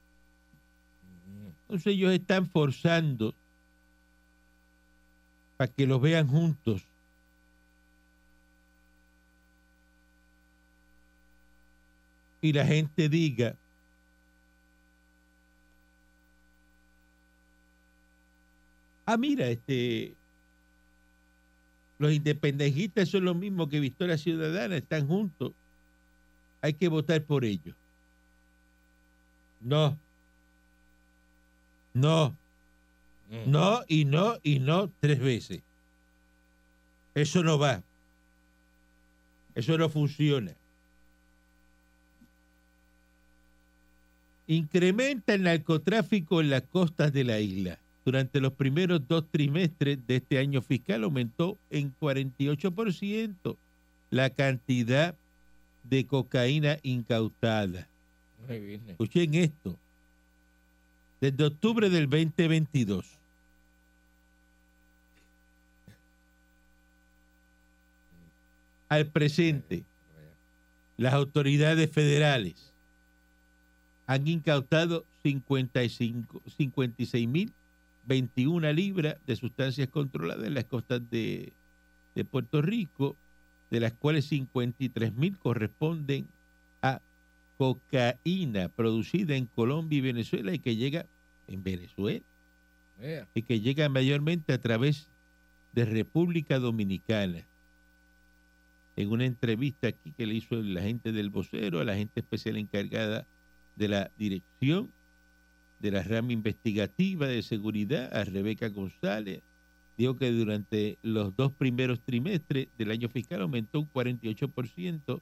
Entonces 1.62 1.94
ellos 1.94 2.12
están 2.12 2.50
forzando 2.50 3.36
para 5.58 5.72
que 5.72 5.86
los 5.86 6.02
vean 6.02 6.28
juntos. 6.28 6.82
Y 12.42 12.54
la 12.54 12.66
gente 12.66 13.10
diga, 13.10 13.56
ah, 19.10 19.18
mira, 19.18 19.48
este, 19.48 20.14
los 21.98 22.14
independentistas 22.14 23.10
son 23.10 23.26
los 23.26 23.36
mismos 23.36 23.68
que 23.68 23.80
Victoria 23.80 24.18
Ciudadana, 24.18 24.78
están 24.78 25.08
juntos. 25.08 25.54
Hay 26.62 26.74
que 26.74 26.88
votar 26.88 27.24
por 27.24 27.44
ellos. 27.44 27.76
No. 29.62 29.98
No. 31.94 32.36
Mm. 33.30 33.52
No 33.52 33.82
y 33.88 34.06
no 34.06 34.38
y 34.44 34.60
no 34.60 34.92
tres 35.00 35.20
veces. 35.20 35.62
Eso 37.16 37.44
no 37.44 37.58
va. 37.58 37.82
Eso 39.56 39.76
no 39.78 39.90
funciona. 39.90 40.54
Incrementa 44.46 45.34
el 45.34 45.44
narcotráfico 45.44 46.42
en 46.42 46.52
las 46.52 46.62
costas 46.64 47.12
de 47.12 47.24
la 47.24 47.40
isla. 47.40 47.80
Durante 48.10 48.42
los 48.42 48.54
primeros 48.54 49.08
dos 49.08 49.24
trimestres 49.30 50.00
de 50.08 50.16
este 50.16 50.40
año 50.40 50.64
fiscal 50.64 51.04
aumentó 51.04 51.60
en 51.70 51.94
48% 52.00 53.56
la 54.10 54.32
cantidad 54.32 55.14
de 55.84 56.08
cocaína 56.08 56.80
incautada. 56.82 57.88
Escuchen 58.88 59.36
esto. 59.36 59.78
Desde 61.22 61.44
octubre 61.44 61.88
del 61.92 62.10
2022. 62.10 63.06
Al 68.88 69.06
presente, 69.06 69.84
las 70.98 71.14
autoridades 71.14 71.92
federales 71.92 72.74
han 74.08 74.28
incautado 74.28 75.06
55 75.22 76.42
56.021 78.10 78.74
libras 78.74 79.18
de 79.26 79.36
sustancias 79.36 79.88
controladas 79.90 80.46
en 80.46 80.54
las 80.54 80.66
costas 80.66 81.02
de, 81.10 81.54
de 82.16 82.26
Puerto 82.26 82.62
Rico, 82.62 83.16
de 83.70 83.80
las 83.80 83.94
cuales 83.94 84.32
53.000 84.32 85.38
corresponden 85.38 86.28
a 86.82 87.02
cocaína 87.58 88.70
producida 88.70 89.36
en 89.36 89.46
Colombia 89.46 89.98
y 89.98 90.02
Venezuela 90.02 90.54
y 90.54 90.60
que 90.60 90.76
llega 90.76 91.06
en 91.48 91.64
Venezuela 91.64 92.22
y 93.34 93.42
que 93.44 93.62
llega 93.62 93.88
mayormente 93.90 94.54
a 94.54 94.60
través 94.60 95.08
de 95.74 95.86
República 95.86 96.60
Dominicana. 96.60 97.46
En 98.96 99.12
una 99.12 99.26
entrevista 99.26 99.88
aquí 99.88 100.12
que 100.18 100.26
le 100.26 100.34
hizo 100.36 100.56
el 100.56 100.78
agente 100.78 101.14
del 101.14 101.30
vocero, 101.30 101.80
a 101.80 101.86
la 101.86 101.96
gente 101.96 102.20
especial 102.20 102.58
encargada 102.58 103.26
de 103.78 103.88
la 103.88 104.12
dirección 104.18 104.92
de 105.80 105.92
la 105.92 106.04
rama 106.04 106.34
investigativa 106.34 107.28
de 107.28 107.42
seguridad, 107.42 108.16
a 108.16 108.24
Rebeca 108.24 108.70
González, 108.70 109.42
dijo 109.98 110.16
que 110.16 110.32
durante 110.32 110.98
los 111.02 111.36
dos 111.36 111.52
primeros 111.52 112.00
trimestres 112.02 112.68
del 112.78 112.92
año 112.92 113.10
fiscal 113.10 113.42
aumentó 113.42 113.80
un 113.82 113.92
48% 113.92 115.22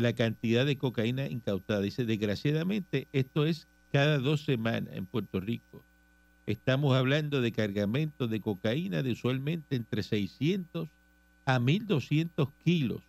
la 0.00 0.12
cantidad 0.12 0.66
de 0.66 0.76
cocaína 0.76 1.26
incautada. 1.26 1.80
Dice, 1.80 2.04
desgraciadamente, 2.04 3.08
esto 3.12 3.46
es 3.46 3.66
cada 3.92 4.18
dos 4.18 4.42
semanas 4.42 4.94
en 4.94 5.06
Puerto 5.06 5.40
Rico. 5.40 5.82
Estamos 6.46 6.96
hablando 6.96 7.40
de 7.40 7.52
cargamentos 7.52 8.30
de 8.30 8.40
cocaína 8.40 9.02
de 9.02 9.12
usualmente 9.12 9.76
entre 9.76 10.02
600 10.02 10.88
a 11.44 11.58
1200 11.58 12.48
kilos, 12.64 13.02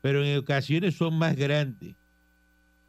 pero 0.00 0.24
en 0.24 0.38
ocasiones 0.38 0.96
son 0.96 1.14
más 1.18 1.36
grandes, 1.36 1.94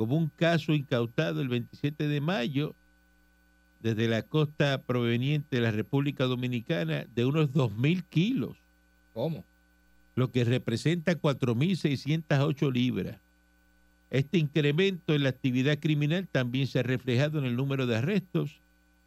como 0.04 0.18
un 0.18 0.28
caso 0.36 0.74
incautado 0.74 1.40
el 1.40 1.48
27 1.48 2.10
de 2.10 2.20
mayo 2.20 2.76
desde 3.80 4.10
la 4.10 4.22
costa 4.22 4.82
proveniente 4.82 5.56
de 5.56 5.62
la 5.62 5.72
República 5.72 6.26
Dominicana 6.26 7.06
de 7.16 7.26
unos 7.26 7.52
2.000 7.54 8.04
kilos 8.10 8.58
¿Cómo? 9.14 9.46
lo 10.16 10.30
que 10.30 10.44
representa 10.44 11.14
4.608 11.14 12.74
libras. 12.74 13.16
Este 14.12 14.38
incremento 14.40 15.14
en 15.14 15.24
la 15.24 15.30
actividad 15.30 15.80
criminal 15.80 16.28
también 16.30 16.68
se 16.68 16.80
ha 16.80 16.84
reflejado 16.84 17.40
en 17.40 17.46
el 17.46 17.56
número 17.56 17.88
de 17.88 17.96
arrestos 17.96 18.60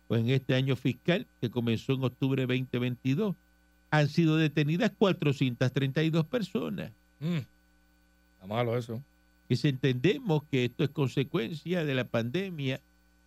Pues 0.08 0.22
en 0.22 0.30
este 0.30 0.54
año 0.54 0.76
fiscal, 0.76 1.26
que 1.42 1.50
comenzó 1.50 1.92
en 1.92 2.04
octubre 2.04 2.46
2022, 2.46 3.36
han 3.90 4.08
sido 4.08 4.38
detenidas 4.38 4.92
432 4.96 6.24
personas. 6.24 6.90
Mm. 7.20 7.36
Está 7.36 8.46
malo 8.46 8.78
eso. 8.78 9.02
Y 9.48 9.56
si 9.56 9.68
entendemos 9.68 10.42
que 10.50 10.64
esto 10.64 10.84
es 10.84 10.90
consecuencia 10.90 11.84
de 11.84 11.94
la 11.94 12.04
pandemia, 12.04 12.80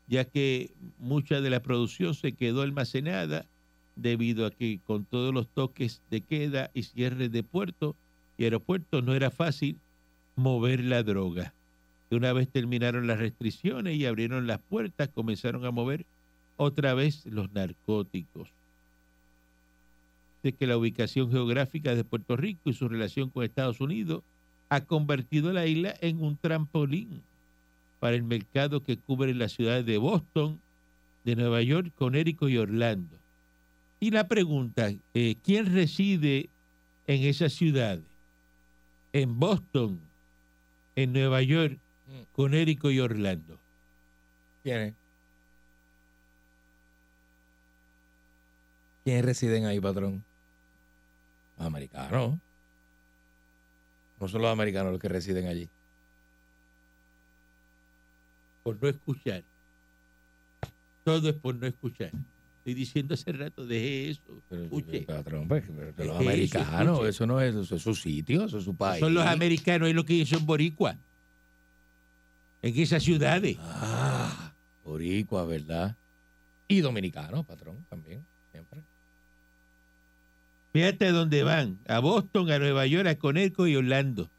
ya 0.08 0.26
que 0.26 0.72
mucha 0.98 1.40
de 1.40 1.50
la 1.50 1.62
producción 1.62 2.16
se 2.16 2.34
quedó 2.34 2.62
almacenada 2.62 3.46
debido 3.96 4.46
a 4.46 4.52
que 4.52 4.80
con 4.86 5.06
todos 5.06 5.34
los 5.34 5.48
toques 5.48 6.02
de 6.10 6.22
queda 6.22 6.72
y 6.74 6.84
cierres 6.84 7.32
de 7.32 7.44
puertos 7.44 7.96
y 8.38 8.46
aeropuertos 8.46 9.04
no 9.04 9.14
era 9.14 9.30
fácil 9.30 9.78
mover 10.36 10.84
la 10.84 11.04
droga. 11.04 11.54
Y 12.10 12.16
una 12.16 12.34
vez 12.34 12.50
terminaron 12.50 13.08
las 13.08 13.20
restricciones 13.20 13.96
y 13.96 14.06
abrieron 14.06 14.48
las 14.48 14.60
puertas, 14.60 15.10
comenzaron 15.10 15.66
a 15.66 15.72
mover 15.72 16.06
otra 16.58 16.94
vez 16.94 17.26
los 17.26 17.52
narcóticos. 17.52 18.50
De 20.42 20.54
que 20.54 20.68
la 20.68 20.78
ubicación 20.78 21.30
geográfica 21.30 21.94
de 21.94 22.04
Puerto 22.04 22.36
Rico 22.36 22.70
y 22.70 22.74
su 22.74 22.88
relación 22.88 23.30
con 23.30 23.44
Estados 23.44 23.82
Unidos 23.82 24.24
ha 24.70 24.82
convertido 24.82 25.52
la 25.52 25.66
isla 25.66 25.94
en 26.02 26.22
un 26.24 26.38
trampolín 26.38 27.22
para 28.00 28.16
el 28.16 28.24
mercado 28.24 28.84
que 28.84 28.98
cubre 28.98 29.34
las 29.34 29.52
ciudades 29.54 29.86
de 29.86 29.98
Boston, 29.98 30.60
de 31.26 31.36
Nueva 31.36 31.62
York, 31.62 31.92
Connecticut 31.98 32.50
y 32.50 32.58
Orlando. 32.58 33.18
Y 34.00 34.12
la 34.12 34.28
pregunta, 34.28 34.92
eh, 35.14 35.36
¿quién 35.44 35.74
reside 35.74 36.50
en 37.08 37.24
esas 37.24 37.54
ciudades? 37.54 38.06
En 39.12 39.40
Boston, 39.40 40.00
en 40.96 41.14
Nueva 41.14 41.42
York, 41.42 41.78
Mm. 42.10 42.24
Connecticut 42.36 42.92
y 42.92 43.00
Orlando. 43.00 43.60
¿Quién 44.64 44.80
es? 44.80 44.94
¿Quiénes 49.04 49.26
residen 49.26 49.66
ahí, 49.66 49.80
patrón? 49.80 50.24
Los 51.58 51.68
americanos. 51.68 52.40
No 54.20 54.28
son 54.28 54.42
los 54.42 54.52
americanos 54.52 54.92
los 54.92 55.02
que 55.02 55.10
residen 55.10 55.48
allí. 55.48 55.70
Por 58.64 58.82
no 58.82 58.90
escuchar. 58.90 59.44
Todo 61.04 61.30
es 61.30 61.36
por 61.36 61.56
no 61.56 61.68
escuchar. 61.68 62.12
Estoy 62.60 62.74
diciendo 62.74 63.14
hace 63.14 63.32
rato, 63.32 63.66
deje 63.66 64.10
eso. 64.12 64.22
Pero, 64.50 64.64
Escuche. 64.64 65.06
pero 65.08 65.46
los 65.98 66.20
americanos, 66.20 67.08
eso 67.08 67.26
no 67.26 67.40
es, 67.42 67.56
eso 67.56 67.76
es 67.76 67.82
su 67.82 67.96
sitio, 67.96 68.46
eso 68.46 68.58
es 68.60 68.66
su 68.66 68.76
país. 68.76 69.00
Son 69.00 69.14
los 69.14 69.26
americanos, 69.26 69.88
es 69.88 69.96
lo 69.96 70.04
que 70.04 70.26
son 70.26 70.46
boricuas. 70.46 70.98
En 72.62 72.78
esas 72.78 73.02
ciudades. 73.02 73.56
Ah, 73.60 74.52
boricua, 74.84 75.46
¿verdad? 75.46 75.96
Y 76.68 76.82
dominicanos, 76.82 77.46
patrón, 77.46 77.86
también, 77.90 78.24
siempre. 78.52 78.82
Fíjate 80.74 81.12
dónde 81.12 81.44
van. 81.44 81.80
A 81.88 82.00
Boston, 82.00 82.52
a 82.52 82.60
Nueva 82.60 82.86
York, 82.86 83.08
a 83.08 83.16
Connecticut 83.16 83.68
y 83.68 83.76
Orlando. 83.76 84.30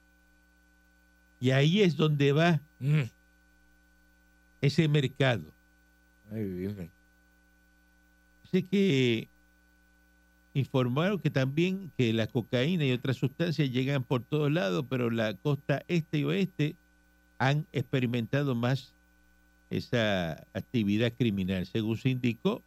Y 1.40 1.50
ahí 1.50 1.80
es 1.82 1.96
donde 1.96 2.32
va 2.32 2.60
Mm. 2.78 3.02
ese 4.60 4.88
mercado. 4.88 5.42
Ay, 6.32 6.44
virgen. 6.44 6.90
Así 8.44 8.62
que 8.62 9.28
informaron 10.54 11.18
que 11.18 11.30
también 11.30 11.90
que 11.96 12.12
la 12.12 12.26
cocaína 12.26 12.84
y 12.84 12.92
otras 12.92 13.16
sustancias 13.16 13.70
llegan 13.70 14.02
por 14.02 14.22
todos 14.22 14.50
lados, 14.50 14.84
pero 14.88 15.10
la 15.10 15.34
costa 15.34 15.82
este 15.88 16.18
y 16.18 16.24
oeste 16.24 16.74
han 17.38 17.66
experimentado 17.72 18.54
más 18.54 18.92
esa 19.70 20.44
actividad 20.52 21.12
criminal. 21.16 21.64
Según 21.66 21.96
se 21.96 22.10
indicó, 22.10 22.62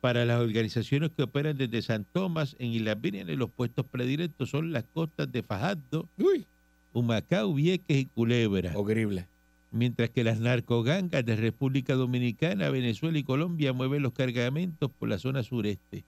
para 0.00 0.24
las 0.24 0.40
organizaciones 0.40 1.10
que 1.14 1.22
operan 1.22 1.56
desde 1.56 1.82
San 1.82 2.04
Tomás 2.04 2.56
en 2.58 2.72
Islas 2.72 3.00
Vírgenes, 3.00 3.36
los 3.36 3.50
puestos 3.50 3.84
predilectos 3.86 4.50
son 4.50 4.72
las 4.72 4.84
costas 4.84 5.30
de 5.30 5.42
Fajardo, 5.42 6.08
Uy, 6.18 6.46
Humacao, 6.92 7.52
Vieques 7.54 7.98
y 7.98 8.06
Culebra 8.06 8.72
horrible. 8.76 9.28
mientras 9.70 10.10
que 10.10 10.24
las 10.24 10.40
narcogangas 10.40 11.24
de 11.24 11.36
República 11.36 11.94
Dominicana, 11.94 12.70
Venezuela 12.70 13.18
y 13.18 13.22
Colombia 13.22 13.72
mueven 13.72 14.02
los 14.02 14.12
cargamentos 14.12 14.90
por 14.90 15.08
la 15.08 15.18
zona 15.18 15.42
sureste. 15.42 16.02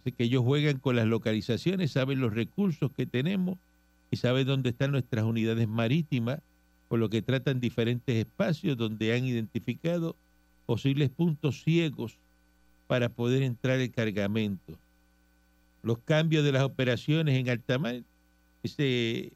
Así 0.00 0.12
que 0.12 0.24
ellos 0.24 0.42
juegan 0.44 0.78
con 0.78 0.96
las 0.96 1.06
localizaciones, 1.06 1.92
saben 1.92 2.20
los 2.20 2.34
recursos 2.34 2.90
que 2.92 3.06
tenemos 3.06 3.56
y 4.10 4.16
saben 4.16 4.46
dónde 4.46 4.70
están 4.70 4.90
nuestras 4.90 5.24
unidades 5.24 5.66
marítimas, 5.68 6.40
por 6.88 6.98
lo 6.98 7.08
que 7.08 7.22
tratan 7.22 7.60
diferentes 7.60 8.14
espacios 8.14 8.76
donde 8.76 9.16
han 9.16 9.24
identificado 9.24 10.16
posibles 10.66 11.08
puntos 11.08 11.62
ciegos 11.62 12.18
para 12.86 13.08
poder 13.08 13.42
entrar 13.42 13.80
el 13.80 13.90
cargamento. 13.90 14.74
Los 15.82 15.98
cambios 15.98 16.44
de 16.44 16.52
las 16.52 16.62
operaciones 16.62 17.38
en 17.38 17.48
alta 17.48 17.78
mar 17.78 18.02
se 18.64 19.32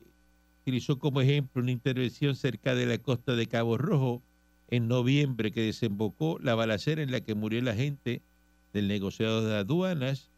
utilizó 0.62 0.98
como 0.98 1.20
ejemplo 1.20 1.62
una 1.62 1.72
intervención 1.72 2.34
cerca 2.34 2.74
de 2.74 2.86
la 2.86 2.98
costa 2.98 3.34
de 3.34 3.46
Cabo 3.46 3.78
Rojo 3.78 4.22
en 4.70 4.88
noviembre 4.88 5.50
que 5.50 5.62
desembocó 5.62 6.38
la 6.42 6.54
balacera 6.54 7.02
en 7.02 7.10
la 7.10 7.20
que 7.20 7.34
murió 7.34 7.60
la 7.62 7.74
gente 7.74 8.20
del 8.72 8.88
negociado 8.88 9.46
de 9.46 9.56
aduanas. 9.56 10.28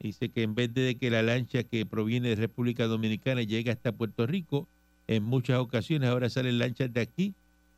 Dice 0.00 0.28
que 0.28 0.42
en 0.42 0.54
vez 0.54 0.72
de 0.74 0.96
que 0.96 1.10
la 1.10 1.22
lancha 1.22 1.62
que 1.64 1.86
proviene 1.86 2.30
de 2.30 2.36
República 2.36 2.86
Dominicana 2.86 3.42
llegue 3.42 3.70
hasta 3.70 3.92
Puerto 3.92 4.26
Rico, 4.26 4.68
en 5.06 5.22
muchas 5.22 5.58
ocasiones 5.58 6.08
ahora 6.08 6.30
salen 6.30 6.58
lanchas 6.58 6.92
de 6.92 7.00
aquí 7.00 7.34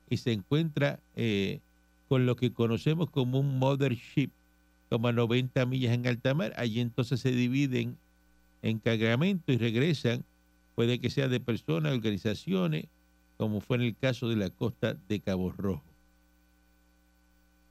y 0.09 0.19
se 0.19 0.33
encuentra 0.33 0.99
eh, 1.15 1.61
con 2.09 2.27
lo 2.27 2.37
que 2.37 2.53
conocemos 2.53 3.11
como 3.11 3.41
un 3.41 3.59
mothership, 3.59 4.31
como 4.89 5.09
a 5.09 5.13
90 5.13 5.67
millas 5.67 5.95
en 5.95 6.07
alta 6.07 6.35
mar. 6.35 6.53
Allí 6.57 6.81
entonces 6.81 7.21
se 7.21 7.33
dividen 7.33 7.97
en 8.63 8.79
cargamento 8.79 9.53
y 9.53 9.59
regresan 9.59 10.25
puede 10.75 10.99
que 11.01 11.09
sea 11.11 11.29
de 11.29 11.41
personas, 11.41 11.93
organizaciones, 11.95 12.87
como 13.39 13.61
fue 13.61 13.77
en 13.79 13.83
el 13.85 13.97
caso 13.97 14.29
de 14.29 14.37
la 14.37 14.51
costa 14.51 14.95
de 15.09 15.21
Cabo 15.21 15.51
Rojo. 15.51 15.83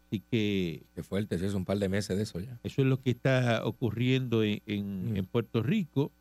Así 0.08 0.22
que 0.32 0.84
Qué 0.96 1.04
fuerte, 1.04 1.38
sí, 1.40 1.46
es 1.46 1.54
un 1.54 1.66
par 1.66 1.78
de 1.80 1.90
meses 1.90 2.16
de 2.18 2.24
eso 2.24 2.40
ya. 2.40 2.60
eso 2.64 2.82
es 2.82 2.88
lo 2.88 3.02
que 3.02 3.12
está 3.12 3.66
ocurriendo 3.66 4.44
en, 4.44 4.62
en- 4.66 5.12
Mm. 5.14 5.18
en 5.18 5.26
Puerto 5.26 5.62
Rico. 5.64 6.12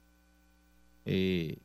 Eh, 1.07 1.59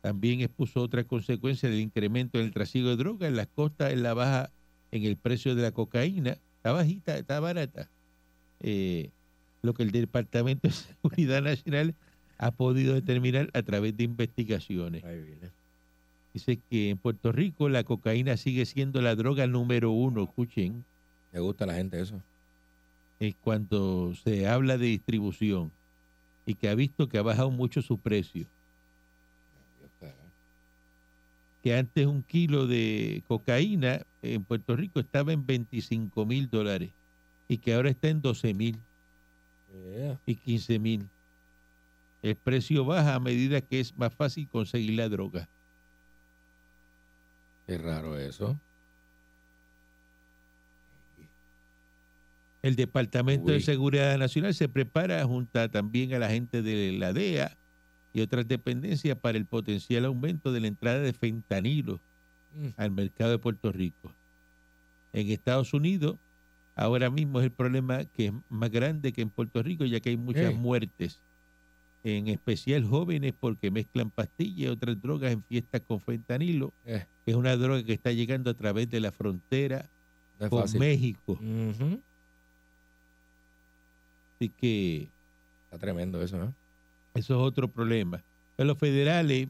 también 0.00 0.40
expuso 0.40 0.80
otra 0.80 1.04
consecuencia 1.04 1.68
del 1.68 1.80
incremento 1.80 2.38
en 2.38 2.46
el 2.46 2.52
trasiego 2.52 2.88
de 2.90 2.96
drogas 2.96 3.28
en 3.28 3.36
las 3.36 3.48
costas, 3.48 3.92
en 3.92 4.02
la 4.02 4.14
baja 4.14 4.50
en 4.90 5.04
el 5.04 5.16
precio 5.16 5.54
de 5.54 5.62
la 5.62 5.72
cocaína. 5.72 6.38
Está 6.68 6.76
bajita, 6.76 7.16
está 7.16 7.40
barata. 7.40 7.88
Eh, 8.60 9.08
lo 9.62 9.72
que 9.72 9.84
el 9.84 9.90
Departamento 9.90 10.68
de 10.68 10.74
Seguridad 10.74 11.40
Nacional 11.40 11.94
ha 12.36 12.50
podido 12.50 12.92
determinar 12.92 13.48
a 13.54 13.62
través 13.62 13.96
de 13.96 14.04
investigaciones. 14.04 15.02
Dice 16.34 16.58
que 16.68 16.90
en 16.90 16.98
Puerto 16.98 17.32
Rico 17.32 17.70
la 17.70 17.84
cocaína 17.84 18.36
sigue 18.36 18.66
siendo 18.66 19.00
la 19.00 19.14
droga 19.14 19.46
número 19.46 19.92
uno, 19.92 20.24
escuchen, 20.24 20.84
Le 21.32 21.40
gusta 21.40 21.64
a 21.64 21.68
la 21.68 21.74
gente 21.74 22.02
eso. 22.02 22.20
en 23.18 23.34
cuanto 23.40 24.14
se 24.16 24.46
habla 24.46 24.76
de 24.76 24.88
distribución 24.88 25.72
y 26.44 26.52
que 26.52 26.68
ha 26.68 26.74
visto 26.74 27.08
que 27.08 27.16
ha 27.16 27.22
bajado 27.22 27.50
mucho 27.50 27.80
su 27.80 27.96
precio. 27.96 28.46
Que 31.62 31.78
antes 31.78 32.06
un 32.06 32.22
kilo 32.22 32.66
de 32.66 33.22
cocaína 33.26 34.02
en 34.22 34.44
Puerto 34.44 34.76
Rico 34.76 35.00
estaba 35.00 35.32
en 35.32 35.46
25 35.46 36.26
mil 36.26 36.48
dólares 36.50 36.90
y 37.48 37.58
que 37.58 37.74
ahora 37.74 37.90
está 37.90 38.08
en 38.08 38.20
12 38.20 38.54
mil 38.54 38.78
Yeah. 39.94 40.18
y 40.26 40.34
15 40.34 40.78
mil. 40.78 41.06
El 42.22 42.36
precio 42.36 42.84
baja 42.84 43.14
a 43.14 43.20
medida 43.20 43.60
que 43.60 43.80
es 43.80 43.96
más 43.96 44.14
fácil 44.14 44.48
conseguir 44.48 44.94
la 44.94 45.08
droga. 45.08 45.48
Qué 47.66 47.78
raro 47.78 48.18
eso. 48.18 48.58
El 52.62 52.76
Departamento 52.76 53.52
de. 53.52 53.60
Seguridad 53.60 54.18
Nacional 54.18 54.54
se 54.54 54.68
prepara 54.68 55.22
junto 55.24 55.68
también 55.70 56.14
a 56.14 56.18
la 56.18 56.28
gente 56.28 56.62
de 56.62 56.92
la 56.92 57.12
DEA 57.12 57.56
y 58.12 58.22
otras 58.22 58.48
dependencias 58.48 59.16
para 59.18 59.38
el 59.38 59.44
potencial 59.44 60.06
aumento 60.06 60.50
de 60.50 60.60
la 60.60 60.66
entrada 60.68 60.98
de 61.00 61.12
fentanilo 61.12 62.00
Mm. 62.54 62.68
al 62.76 62.90
mercado 62.90 63.30
de 63.32 63.38
Puerto 63.38 63.70
Rico. 63.72 64.12
En 65.12 65.30
Estados 65.30 65.72
Unidos, 65.74 66.16
ahora 66.74 67.10
mismo 67.10 67.40
es 67.40 67.44
el 67.46 67.50
problema 67.52 68.04
que 68.04 68.26
es 68.26 68.32
más 68.48 68.70
grande 68.70 69.12
que 69.12 69.22
en 69.22 69.30
Puerto 69.30 69.62
Rico, 69.62 69.84
ya 69.84 70.00
que 70.00 70.10
hay 70.10 70.16
muchas 70.16 70.54
muertes, 70.54 71.20
en 72.04 72.28
especial 72.28 72.84
jóvenes 72.84 73.34
porque 73.38 73.70
mezclan 73.70 74.10
pastillas 74.10 74.58
y 74.58 74.66
otras 74.68 75.00
drogas 75.00 75.32
en 75.32 75.42
fiestas 75.44 75.82
con 75.86 76.00
fentanilo, 76.00 76.72
Eh, 76.84 77.04
que 77.24 77.30
es 77.32 77.36
una 77.36 77.56
droga 77.56 77.82
que 77.82 77.92
está 77.92 78.12
llegando 78.12 78.50
a 78.50 78.54
través 78.54 78.88
de 78.90 79.00
la 79.00 79.12
frontera 79.12 79.88
no 80.38 80.48
con 80.48 80.62
fácil. 80.62 80.80
México. 80.80 81.38
Así 84.36 84.48
que 84.50 85.08
Está 85.64 85.78
tremendo 85.78 86.22
eso, 86.22 86.38
¿no? 86.38 86.54
Eso 87.14 87.34
es 87.34 87.40
otro 87.40 87.68
problema. 87.68 88.22
Pero 88.56 88.68
los 88.68 88.78
federales 88.78 89.48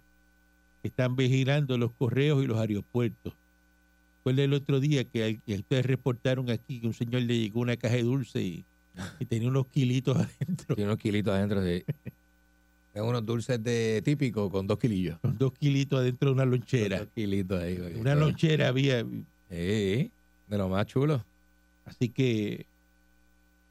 están 0.82 1.16
vigilando 1.16 1.76
los 1.78 1.92
correos 1.92 2.42
y 2.42 2.46
los 2.46 2.58
aeropuertos 2.58 3.34
recuerda 4.28 4.44
el 4.44 4.52
otro 4.52 4.80
día 4.80 5.04
que, 5.04 5.40
ustedes 5.46 5.86
reportaron 5.86 6.50
aquí 6.50 6.80
que 6.80 6.86
un 6.86 6.92
señor 6.92 7.22
le 7.22 7.38
llegó 7.38 7.60
una 7.60 7.76
caja 7.76 7.96
de 7.96 8.02
dulce 8.02 8.42
y, 8.42 8.64
y 9.18 9.24
tenía 9.24 9.48
unos 9.48 9.66
kilitos 9.68 10.16
adentro, 10.38 10.74
Tiene 10.74 10.90
unos 10.90 10.98
kilitos 10.98 11.32
adentro. 11.32 11.64
Sí. 11.64 11.84
Tengo 12.92 13.08
unos 13.08 13.24
dulces 13.24 13.62
de 13.62 14.02
típico 14.04 14.50
con 14.50 14.66
dos 14.66 14.78
kilillos. 14.78 15.18
con 15.20 15.38
dos 15.38 15.52
kilitos 15.52 16.00
adentro 16.00 16.28
de 16.28 16.34
una 16.34 16.44
lonchera. 16.44 16.98
Dos 16.98 17.08
kilitos 17.14 17.62
ahí. 17.62 17.76
güey. 17.76 17.94
Una 17.94 18.14
lonchera 18.14 18.68
había. 18.68 19.02
Sí, 19.02 20.10
de 20.48 20.58
lo 20.58 20.68
más 20.68 20.86
chulo. 20.86 21.24
Así 21.86 22.10
que 22.10 22.66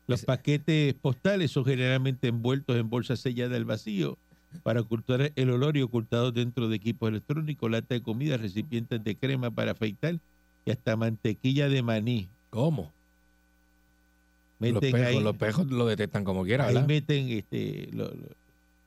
los 0.08 0.24
paquetes 0.24 0.96
postales 0.96 1.52
son 1.52 1.66
generalmente 1.66 2.30
envueltos 2.30 2.78
en 2.78 2.90
bolsas 2.90 3.20
selladas 3.20 3.58
al 3.58 3.66
vacío 3.66 4.18
para 4.64 4.82
ocultar 4.82 5.32
el 5.36 5.50
olor 5.50 5.78
y 5.78 5.82
ocultados 5.82 6.34
dentro 6.34 6.68
de 6.70 6.76
equipos 6.76 7.10
electrónicos, 7.10 7.70
lata 7.70 7.96
de 7.96 8.02
comida, 8.02 8.38
recipientes 8.38 9.04
de 9.04 9.16
crema 9.16 9.52
para 9.52 9.72
afeitar 9.72 10.20
y 10.66 10.72
hasta 10.72 10.96
mantequilla 10.96 11.70
de 11.70 11.82
maní. 11.82 12.30
¿Cómo? 12.50 12.92
Los 14.60 14.80
pejos, 14.80 15.00
ahí, 15.02 15.20
los 15.22 15.38
pejos 15.38 15.68
lo 15.68 15.86
detectan 15.86 16.24
como 16.24 16.44
quiera, 16.44 16.68
ahí 16.68 16.74
¿verdad? 16.74 16.88
meten 16.88 17.30
este, 17.30 17.90
lo- 17.94 18.12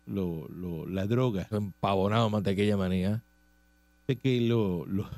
lo- 0.07 0.49
lo- 0.49 0.87
la 0.87 1.07
droga. 1.07 1.47
Empavonado, 1.51 2.29
mantequilla 2.29 3.23
de 4.09 4.17
que 4.17 4.41
lo- 4.41 4.85
lo- 4.87 5.09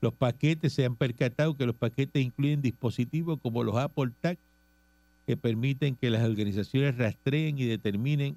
los 0.00 0.14
paquetes 0.14 0.72
se 0.72 0.84
han 0.86 0.96
percatado 0.96 1.56
que 1.56 1.66
los 1.66 1.76
paquetes 1.76 2.22
incluyen 2.22 2.62
dispositivos 2.62 3.38
como 3.42 3.62
los 3.62 3.76
Apple 3.76 4.12
Tag 4.20 4.38
que 5.26 5.36
permiten 5.36 5.96
que 5.96 6.10
las 6.10 6.22
organizaciones 6.26 6.96
rastreen 6.96 7.58
y 7.58 7.64
determinen 7.64 8.36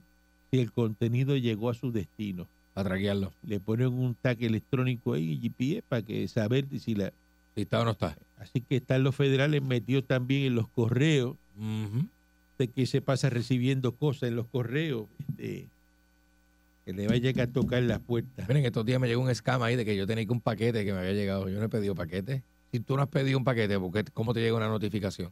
si 0.52 0.60
el 0.60 0.72
contenido 0.72 1.36
llegó 1.38 1.70
a 1.70 1.74
su 1.74 1.92
destino. 1.92 2.48
Para 2.74 2.90
traquearlo. 2.90 3.34
Le 3.44 3.60
ponen 3.60 3.88
un 3.88 4.14
tag 4.16 4.42
electrónico 4.44 5.14
ahí, 5.14 5.40
GPS, 5.42 5.82
para 5.88 6.02
que 6.04 6.28
saber 6.28 6.66
si 6.80 6.96
la... 6.96 7.12
Si 7.56 7.62
está 7.64 7.82
o 7.82 7.86
no 7.86 7.92
está. 7.92 8.16
Así 8.38 8.62
que 8.62 8.76
están 8.78 9.04
los 9.04 9.16
federales 9.16 9.64
metidos 9.64 10.06
también 10.06 10.44
en 10.46 10.56
los 10.56 10.68
correos, 10.68 11.36
de 12.60 12.68
que 12.68 12.86
se 12.86 13.02
pasa 13.02 13.30
recibiendo 13.32 13.94
cosas 13.94 14.30
en 14.30 14.36
los 14.36 14.46
correos, 14.48 15.08
este, 15.32 15.68
que 16.86 16.94
le 16.94 17.08
vayan 17.08 17.40
a 17.40 17.48
tocar 17.48 17.82
las 17.84 18.00
puertas. 18.00 18.48
Miren, 18.48 18.64
estos 18.66 18.86
días 18.86 19.00
me 19.02 19.08
llegó 19.08 19.24
un 19.24 19.34
scam 19.34 19.62
ahí 19.64 19.76
de 19.76 19.84
que 19.84 19.96
yo 19.98 20.06
tenía 20.06 20.26
que 20.26 20.32
un 20.32 20.40
paquete 20.42 20.86
que 20.86 20.94
me 20.94 21.00
había 21.00 21.14
llegado. 21.14 21.50
Yo 21.50 21.58
no 21.60 21.66
he 21.66 21.70
pedido 21.70 21.96
paquete. 21.96 22.44
Si 22.72 22.80
tú 22.80 22.96
no 22.96 23.02
has 23.02 23.10
pedido 23.10 23.38
un 23.40 23.44
paquete, 23.44 23.80
¿por 23.80 23.92
qué- 23.92 24.04
¿cómo 24.14 24.34
te 24.36 24.40
llega 24.42 24.56
una 24.56 24.68
notificación? 24.68 25.32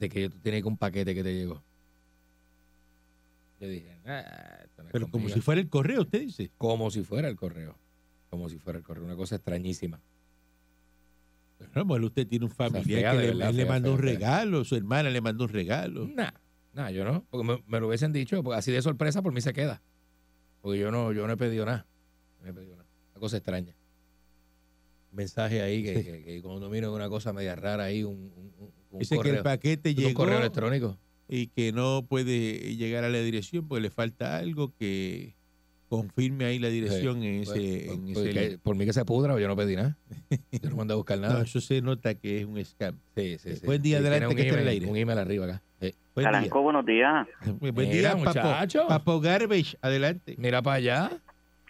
De 0.00 0.08
que 0.08 0.30
tú 0.30 0.36
tienes 0.42 0.62
que 0.62 0.68
un 0.68 0.76
paquete 0.78 1.14
que 1.14 1.22
te 1.22 1.34
llegó. 1.34 1.62
Yo 3.64 3.70
dije, 3.70 4.00
"Ah, 4.06 4.58
no 4.78 4.84
Pero 4.92 5.06
como 5.06 5.12
conmigo". 5.12 5.34
si 5.34 5.40
fuera 5.40 5.60
el 5.60 5.68
correo, 5.68 6.02
usted 6.02 6.20
dice. 6.20 6.50
Como 6.58 6.90
si 6.90 7.02
fuera 7.02 7.28
el 7.28 7.36
correo. 7.36 7.76
Como 8.30 8.48
si 8.48 8.58
fuera 8.58 8.78
el 8.78 8.84
correo. 8.84 9.04
Una 9.04 9.16
cosa 9.16 9.36
extrañísima. 9.36 10.00
Bueno, 11.84 12.06
usted 12.06 12.26
tiene 12.26 12.44
un 12.44 12.50
familiar 12.50 13.16
que 13.16 13.22
le, 13.22 13.26
verdad, 13.28 13.52
le 13.52 13.64
mandó 13.64 13.92
un 13.94 13.98
regalo, 13.98 14.64
su 14.64 14.76
hermana 14.76 15.08
le 15.10 15.20
mandó 15.20 15.44
un 15.44 15.50
regalo. 15.50 16.06
Nah, 16.06 16.30
nah, 16.74 16.90
yo 16.90 17.04
no. 17.04 17.24
Porque 17.30 17.46
me, 17.46 17.64
me 17.66 17.80
lo 17.80 17.88
hubiesen 17.88 18.12
dicho. 18.12 18.42
Porque 18.42 18.58
así 18.58 18.70
de 18.70 18.82
sorpresa 18.82 19.22
por 19.22 19.32
mí 19.32 19.40
se 19.40 19.52
queda. 19.52 19.80
Porque 20.60 20.78
yo 20.78 20.90
no, 20.90 21.12
yo 21.12 21.26
no 21.26 21.32
he 21.32 21.36
pedido 21.36 21.64
nada. 21.64 21.86
No 22.42 22.50
he 22.50 22.52
pedido 22.52 22.76
nada. 22.76 22.88
Una 23.12 23.20
cosa 23.20 23.36
extraña. 23.38 23.74
Mensaje 25.12 25.62
ahí 25.62 25.82
que, 25.82 25.96
Sí. 25.98 26.04
que- 26.04 26.24
que 26.24 26.42
cuando 26.42 26.68
miro 26.68 26.92
una 26.94 27.08
cosa 27.08 27.32
media 27.32 27.54
rara 27.54 27.84
ahí, 27.84 28.02
un, 28.02 28.14
un, 28.36 28.52
un- 28.58 28.72
un 28.90 28.98
Dice 28.98 29.18
que 29.20 29.30
el 29.30 29.42
paquete 29.42 29.90
un 29.90 29.96
llegó 29.96 30.14
correo 30.24 30.38
electrónico. 30.40 30.98
Y 31.28 31.48
que 31.48 31.72
no 31.72 32.04
puede 32.08 32.76
llegar 32.76 33.04
a 33.04 33.08
la 33.08 33.18
dirección 33.18 33.66
porque 33.68 33.80
le 33.82 33.90
falta 33.90 34.36
algo 34.38 34.72
que 34.78 35.34
confirme 35.88 36.44
ahí 36.46 36.58
la 36.58 36.68
dirección 36.68 37.22
en 37.22 37.44
Pues, 37.44 37.50
ese... 37.56 37.84
pues, 37.86 37.98
en 37.98 38.04
pues, 38.14 38.16
ese 38.26 38.30
que- 38.40 38.48
link. 38.50 38.60
por 38.62 38.74
mí 38.76 38.84
que 38.84 38.92
se 38.92 39.04
pudra, 39.04 39.38
yo 39.38 39.46
no 39.48 39.54
pedí 39.56 39.76
nada. 39.76 39.96
Yo 40.50 40.70
no 40.70 40.76
mandé 40.76 40.94
a 40.94 40.96
buscar 40.96 41.18
No, 41.20 41.28
nada. 41.28 41.42
eso 41.44 41.60
se 41.60 41.80
nota 41.82 42.14
que 42.14 42.40
es 42.40 42.44
un 42.46 42.62
scam. 42.64 42.98
Sí, 43.16 43.38
sí, 43.38 43.56
sí. 43.56 43.66
Buen 43.66 43.80
día, 43.80 43.98
Sí, 44.00 44.06
adelante, 44.06 44.34
que 44.34 44.42
está 44.42 44.54
en 44.54 44.60
el 44.60 44.66
email- 44.68 44.72
aire. 44.82 44.86
Un 44.90 44.96
email 44.96 45.18
arriba 45.18 45.44
acá. 45.46 45.62
Sí. 45.80 45.94
Buen 46.14 46.24
Caranco, 46.24 46.62
buenos 46.62 46.84
días. 46.86 47.26
día. 47.44 47.54
Buen 47.60 47.74
Mira, 47.88 48.14
día, 48.14 48.16
muchacho. 48.16 48.80
Papo, 48.80 48.88
Papo 48.88 49.20
Garbage, 49.20 49.76
adelante. 49.82 50.34
Mira 50.38 50.62
para 50.62 50.76
allá. 50.76 51.10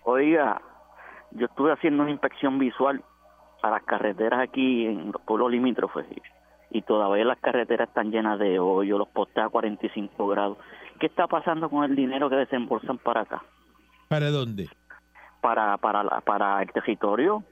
Oiga, 0.05 0.61
yo 1.33 1.47
estuve 1.47 1.73
haciendo 1.73 2.03
una 2.03 2.13
inspección 2.13 2.59
visual 2.59 3.03
a 3.63 3.71
las 3.71 3.83
carreteras 3.85 4.41
aquí 4.49 4.85
en 4.87 5.13
los 5.13 5.21
pueblos 5.23 5.51
limítrofes 5.51 6.07
y, 6.75 6.83
todavía 6.83 7.25
las 7.25 7.39
carreteras 7.39 7.89
están 7.89 8.11
llenas 8.11 8.39
de 8.39 8.59
hoyo, 8.59 8.99
los 8.99 9.09
postes 9.09 9.45
a 9.45 9.49
45 9.49 10.27
grados. 10.27 10.59
¿Qué 10.99 11.07
está 11.07 11.27
pasando 11.27 11.71
con 11.71 11.85
el 11.85 11.95
dinero 11.97 12.29
que 12.29 12.37
desembolsan 12.37 12.99
para 12.99 13.23
acá? 13.23 13.43
¿Para 14.09 14.31
dónde? 14.31 14.69
Para 15.41 15.77
para 15.79 16.03
la- 16.03 16.21
para 16.21 16.61
el 16.63 16.71
territorio 16.73 17.43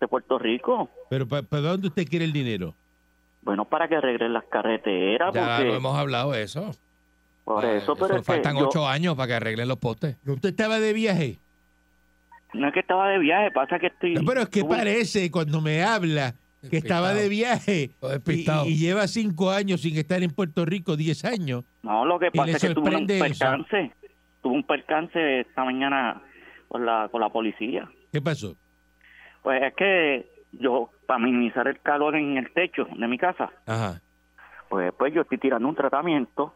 de 0.00 0.08
Puerto 0.08 0.38
Rico. 0.38 0.88
¿Pero 1.10 1.26
pa- 1.26 1.42
para 1.42 1.62
dónde 1.62 1.88
usted 1.88 2.06
quiere 2.06 2.24
el 2.24 2.32
dinero? 2.32 2.74
Bueno, 3.42 3.64
para 3.64 3.88
que 3.88 3.96
arreglen 3.96 4.32
las 4.32 4.44
carreteras, 4.44 5.34
Ya 5.34 5.56
porque 5.56 5.68
lo 5.68 5.74
hemos 5.76 5.96
hablado 5.96 6.34
eso. 6.34 6.70
por 7.44 7.64
Ah, 7.64 7.72
eso, 7.72 7.94
pero 7.96 8.14
es 8.16 8.20
que 8.20 8.32
faltan 8.32 8.56
yo- 8.56 8.68
ocho 8.68 8.86
años 8.86 9.14
para 9.16 9.26
que 9.28 9.34
arreglen 9.34 9.66
los 9.68 9.78
postes. 9.78 10.16
¿Usted 10.26 10.50
estaba 10.50 10.78
de 10.78 10.92
viaje? 10.92 11.38
no 12.54 12.68
es 12.68 12.74
que 12.74 12.80
estaba 12.80 13.08
de 13.08 13.18
viaje, 13.18 13.50
pasa 13.50 13.78
que 13.78 13.86
estoy... 13.86 14.12
No, 14.14 14.20
pero 14.26 14.42
es 14.42 14.48
que 14.50 14.62
parece 14.62 15.30
cuando 15.30 15.62
me 15.62 15.82
habla 15.82 16.34
que 16.70 16.76
estaba 16.76 17.12
de 17.14 17.28
viaje 17.28 17.90
y, 18.66 18.76
lleva 18.76 19.06
cinco 19.08 19.50
años 19.50 19.80
sin 19.82 19.96
estar 19.96 20.22
en 20.22 20.30
Puerto 20.30 20.64
Rico, 20.64 20.96
diez 20.96 21.24
años. 21.24 21.64
No, 21.82 22.04
lo 22.04 22.18
que 22.18 22.28
¿Y 22.32 22.36
pasa 22.38 22.52
es 22.52 22.60
que 22.62 22.74
tuve 22.74 22.80
un 22.80 22.84
sorprende 22.86 23.16
eso? 23.16 23.24
percance. 23.26 23.92
Tuve 24.42 24.54
un 24.54 24.64
percance 24.64 25.40
esta 25.40 25.64
mañana 25.64 26.22
con 26.68 26.84
la, 26.86 27.08
con 27.10 27.20
la 27.20 27.28
policía. 27.28 27.88
¿Qué 28.12 28.20
pasó? 28.20 28.56
Pues 29.42 29.62
es 29.62 29.74
que 29.74 30.30
yo, 30.52 30.90
para 31.06 31.18
minimizar 31.18 31.66
el 31.66 31.80
calor 31.80 32.16
en 32.16 32.36
el 32.36 32.52
techo 32.52 32.86
de 32.96 33.08
mi 33.08 33.18
casa, 33.18 33.50
Ajá, 33.66 34.00
pues, 34.68 34.92
pues 34.96 35.12
yo 35.12 35.22
estoy 35.22 35.38
tirando 35.38 35.68
un 35.68 35.74
tratamiento, 35.74 36.54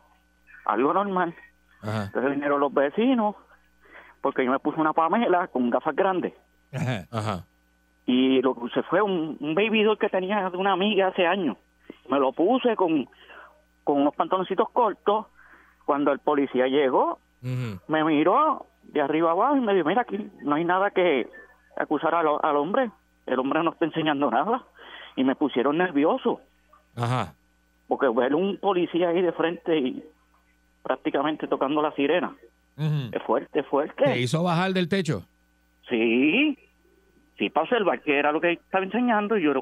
algo 0.65 0.93
normal. 0.95 1.35
ajá. 1.83 2.05
Entonces 2.07 2.31
vinieron 2.33 2.61
los 2.61 2.73
vecinos, 2.73 3.35
porque 4.21 4.45
yo 4.45 4.51
me 4.51 4.59
puse 4.59 4.81
una 4.81 4.93
pamela 4.93 5.49
con 5.49 5.69
gafas 5.71 5.95
grandes. 5.95 6.33
Ajá. 6.73 7.07
Ajá. 7.11 7.47
Y 8.07 8.41
lo 8.41 8.55
que 8.55 8.61
usé 8.65 8.83
fue 8.85 9.03
un, 9.03 9.37
un 9.41 9.55
baby 9.55 9.83
doll 9.83 9.99
que 9.99 10.09
tenía 10.09 10.49
de 10.49 10.57
una 10.57 10.73
amiga 10.73 11.09
hace 11.09 11.27
años. 11.27 11.57
Me 12.09 12.19
lo 12.21 12.33
puse 12.33 12.77
con, 12.77 13.09
con 13.85 14.01
unos 14.01 14.15
pantaloncitos 14.15 14.69
cortos. 14.71 15.27
Cuando 15.85 16.13
el 16.13 16.19
policía 16.21 16.67
llegó, 16.67 17.19
me 17.43 18.05
miró 18.05 18.67
de 18.85 19.01
arriba 19.01 19.31
abajo 19.33 19.57
y 19.57 19.61
me 19.61 19.75
dijo, 19.75 19.89
mira, 19.89 20.03
aquí 20.03 20.19
no 20.43 20.55
hay 20.57 20.65
nada 20.65 20.91
que 20.91 21.29
acusar 21.77 22.15
al, 22.15 22.27
al 22.43 22.57
hombre. 22.57 22.91
El 23.27 23.39
hombre 23.39 23.63
no 23.63 23.71
está 23.71 23.85
enseñando 23.85 24.31
nada. 24.31 24.65
Y 25.17 25.25
me 25.25 25.35
pusieron 25.35 25.79
nervioso, 25.79 26.41
Ajá. 26.97 27.35
porque 27.89 28.09
ver 28.09 28.35
un 28.35 28.59
policía 28.59 29.09
ahí 29.09 29.23
de 29.23 29.33
frente 29.33 29.79
y 29.79 30.05
prácticamente 30.83 31.49
tocando 31.49 31.81
la 31.83 31.93
sirena. 31.93 32.35
Es 33.13 33.23
fuerte, 33.23 33.61
es 33.61 33.65
¿Te 33.65 33.71
fuerte. 33.71 34.19
hizo 34.21 34.43
bajar 34.43 34.73
del 34.73 34.89
techo? 34.89 35.23
Sí, 35.89 36.59
sí, 37.39 37.51
para 37.51 37.65
observar 37.65 38.01
que 38.03 38.19
era 38.19 38.33
lo 38.33 38.41
que 38.41 38.53
estaba 38.53 38.85
enseñando. 38.85 39.37
Y 39.39 39.43
yo, 39.45 39.53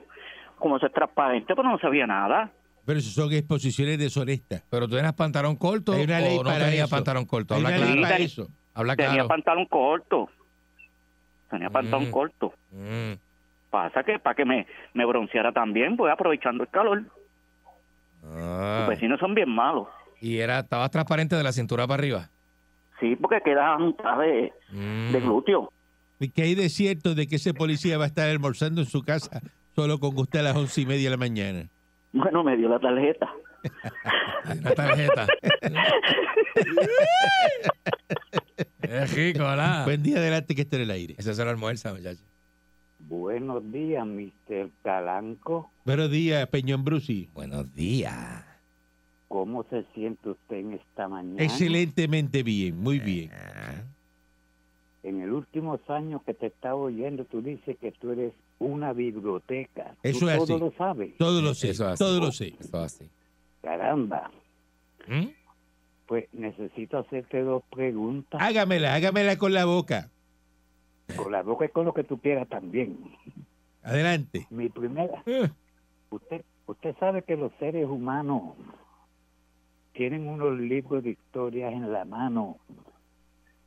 como 0.59 0.77
eso 0.77 0.87
es 0.87 0.93
transparente, 0.93 1.55
pero 1.55 1.69
no 1.69 1.79
sabía 1.79 2.07
nada. 2.07 2.51
Pero 2.87 2.99
eso 2.99 3.11
son 3.11 3.33
exposiciones 3.33 3.99
deshonestas. 3.99 4.63
¿Pero 4.71 4.87
tú 4.87 4.95
tenías 4.97 5.15
pantalón 5.15 5.57
corto 5.57 5.93
Hay 5.93 6.05
una 6.05 6.21
ley 6.21 6.37
o 6.39 6.45
no 6.45 6.51
tenías 6.53 6.91
pantalón 6.91 7.25
corto? 7.25 7.55
Habla 7.55 7.75
claro. 7.75 8.03
para 8.03 8.17
eso. 8.19 8.49
Habla 8.75 8.97
Tenía 8.97 9.13
claro. 9.13 9.29
pantalón 9.29 9.67
corto. 9.67 10.29
Tenía 11.51 11.71
pantalón 11.71 12.09
Mm. 12.09 12.11
corto. 12.11 12.53
Mm. 12.73 13.13
Pasa 13.71 14.03
que 14.05 14.19
para 14.19 14.35
que 14.35 14.45
me, 14.45 14.67
me 14.93 15.05
bronceara 15.07 15.51
también, 15.53 15.97
voy 15.97 16.11
aprovechando 16.11 16.65
el 16.65 16.71
calor. 16.71 17.03
Ah. 18.25 18.79
Los 18.81 18.89
vecinos 18.91 19.19
son 19.21 19.35
bien 19.35 19.49
malos. 19.51 19.89
Y 20.21 20.39
era, 20.39 20.61
estabas 20.61 20.91
transparente 20.91 21.37
de 21.37 21.43
la 21.43 21.53
cintura 21.53 21.87
para 21.87 22.01
arriba. 22.01 22.31
Sí, 23.01 23.17
porque 23.17 23.41
queda 23.43 23.75
a 23.75 23.79
mitad 23.79 24.19
de, 24.19 24.53
Mm. 24.71 25.13
de 25.13 25.21
glúteo. 25.21 25.73
¿Y 26.25 26.31
qué 26.31 26.43
hay 26.43 26.55
de 26.55 26.71
cierto 26.71 27.15
de 27.15 27.27
que 27.27 27.37
ese 27.37 27.53
policía 27.53 27.99
va 27.99 28.05
a 28.05 28.07
estar 28.07 28.29
almorzando 28.29 28.81
en 28.81 28.87
su 28.87 29.03
casa 29.03 29.43
solo 29.75 30.01
con 30.01 30.19
usted 30.19 30.41
a 30.41 30.43
las 30.43 30.57
once 30.57 30.81
y 30.81 30.87
media 30.87 31.05
de 31.05 31.11
la 31.11 31.17
mañana? 31.19 31.69
Bueno, 32.13 32.43
me 32.43 32.57
dio 32.57 32.69
la 32.69 32.79
tarjeta. 32.79 33.31
Una 34.61 34.71
tarjeta. 34.71 35.27
es 38.83 39.15
rico, 39.15 39.41
¿verdad? 39.41 39.85
Buen 39.85 40.03
día 40.03 40.17
adelante 40.17 40.55
que 40.55 40.63
esté 40.63 40.77
en 40.77 40.83
el 40.83 40.91
aire. 40.91 41.15
Eso 41.19 41.35
se 41.35 41.45
lo 41.45 41.51
almuerza, 41.51 41.93
muchacho. 41.93 42.23
Buenos 43.01 43.71
días, 43.71 44.07
Mr. 44.07 44.71
Calanco. 44.83 45.71
Buenos 45.85 46.11
días, 46.11 46.47
Peñón 46.49 46.85
Brusi. 46.85 47.29
Buenos 47.35 47.75
días. 47.75 48.45
¿Cómo 49.29 49.65
se 49.65 49.85
siente 49.95 50.31
usted 50.31 50.57
en 50.57 50.73
esta 50.75 51.07
mañana? 51.07 51.43
Excelentemente 51.43 52.43
bien, 52.43 52.79
muy 52.79 52.99
bien. 52.99 53.31
En 55.05 55.21
el 55.21 55.33
últimos 55.33 55.81
años 55.91 56.23
que 56.23 56.33
te 56.33 56.47
estaba 56.47 56.77
oyendo, 56.77 57.27
tú 57.27 57.43
dices 57.43 57.77
que 57.79 57.93
tú 57.93 58.13
eres 58.13 58.33
una 58.59 58.95
biblioteca. 58.95 59.95
Eso 60.03 60.21
tú 60.21 60.29
es 60.31 60.37
todo 60.39 60.55
así. 60.55 60.59
lo 60.59 60.73
sabes. 60.73 61.17
Todo 61.19 61.43
lo 61.43 61.55
sé, 61.55 61.71
Eso 61.71 61.95
todo 61.95 62.21
lo 62.21 62.33
sé. 62.33 62.55
Eso 62.59 62.79
así. 62.79 63.11
Caramba. 63.61 64.31
¿Mm? 65.07 65.27
Pues 66.07 66.25
necesito 66.33 66.97
hacerte 66.97 67.43
dos 67.43 67.63
preguntas. 67.71 68.41
Hágamela, 68.43 68.95
hágamela 68.95 69.37
con 69.37 69.53
la 69.53 69.67
boca. 69.67 70.11
Con 71.15 71.33
la 71.33 71.43
boca 71.43 71.67
y 71.67 71.69
con 71.69 71.85
lo 71.85 71.93
que 71.93 72.05
tú 72.05 72.19
quieras 72.19 72.49
también. 72.49 72.99
Adelante. 73.83 74.47
Mi 74.49 74.71
primera. 74.71 75.23
Eh. 75.27 75.51
Usted, 76.09 76.45
usted 76.67 76.97
sabe 76.99 77.23
que 77.23 77.37
los 77.37 77.53
seres 77.59 77.87
humanos 77.87 78.55
tienen 79.93 80.27
unos 80.29 80.59
libros 80.59 81.05
de 81.05 81.11
historias 81.11 81.75
en 81.75 81.93
la 81.93 82.07
mano 82.07 82.57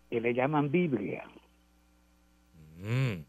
que 0.10 0.22
le 0.22 0.34
llaman 0.34 0.72
Biblia, 0.72 1.24
Mm. 2.80 3.24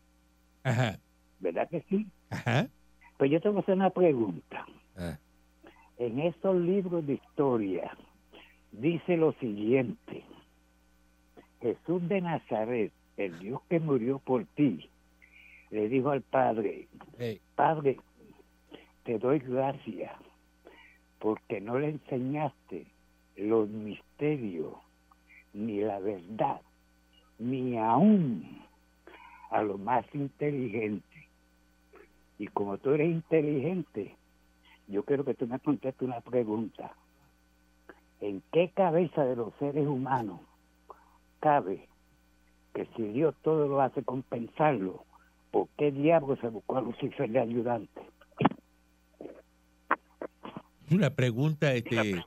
Ajá. 0.64 0.98
¿verdad 1.40 1.68
que 1.70 1.80
sí? 1.88 2.06
Ajá. 2.28 2.68
Pues 3.16 3.30
yo 3.30 3.40
te 3.40 3.48
voy 3.48 3.58
a 3.58 3.60
hacer 3.60 3.74
una 3.76 3.88
pregunta. 3.90 4.66
Ah. 4.96 5.18
En 5.96 6.18
estos 6.20 6.54
libros 6.60 7.06
de 7.06 7.14
historia 7.14 7.96
dice 8.72 9.16
lo 9.16 9.32
siguiente. 9.34 10.24
Jesús 11.62 12.06
de 12.08 12.20
Nazaret, 12.20 12.92
el 13.16 13.38
Dios 13.38 13.62
que 13.70 13.80
murió 13.80 14.18
por 14.18 14.44
ti, 14.54 14.90
le 15.70 15.88
dijo 15.88 16.10
al 16.10 16.20
Padre. 16.22 16.86
Padre, 17.54 17.98
te 19.04 19.18
doy 19.18 19.38
gracias 19.38 20.12
porque 21.18 21.60
no 21.60 21.78
le 21.78 21.88
enseñaste 21.88 22.86
los 23.36 23.68
misterios, 23.68 24.74
ni 25.54 25.80
la 25.80 25.98
verdad, 26.00 26.60
ni 27.38 27.78
aún 27.78 28.62
a 29.50 29.62
lo 29.62 29.78
más 29.78 30.04
inteligente. 30.14 31.28
Y 32.38 32.46
como 32.48 32.78
tú 32.78 32.90
eres 32.90 33.10
inteligente, 33.10 34.14
yo 34.86 35.04
quiero 35.04 35.24
que 35.24 35.34
tú 35.34 35.46
me 35.46 35.58
contestes 35.58 36.06
una 36.06 36.20
pregunta. 36.20 36.92
¿En 38.20 38.42
qué 38.52 38.70
cabeza 38.74 39.24
de 39.24 39.36
los 39.36 39.54
seres 39.58 39.86
humanos 39.86 40.40
cabe 41.40 41.88
que 42.74 42.86
si 42.96 43.02
Dios 43.02 43.34
todo 43.42 43.68
lo 43.68 43.80
hace 43.80 44.02
compensarlo, 44.02 45.04
¿por 45.50 45.68
qué 45.76 45.90
diablo 45.90 46.36
se 46.36 46.48
buscó 46.48 46.78
a 46.78 46.82
Lucifer 46.82 47.30
de 47.30 47.40
ayudante? 47.40 48.02
Una 50.90 51.10
pregunta 51.10 51.72
este, 51.74 52.24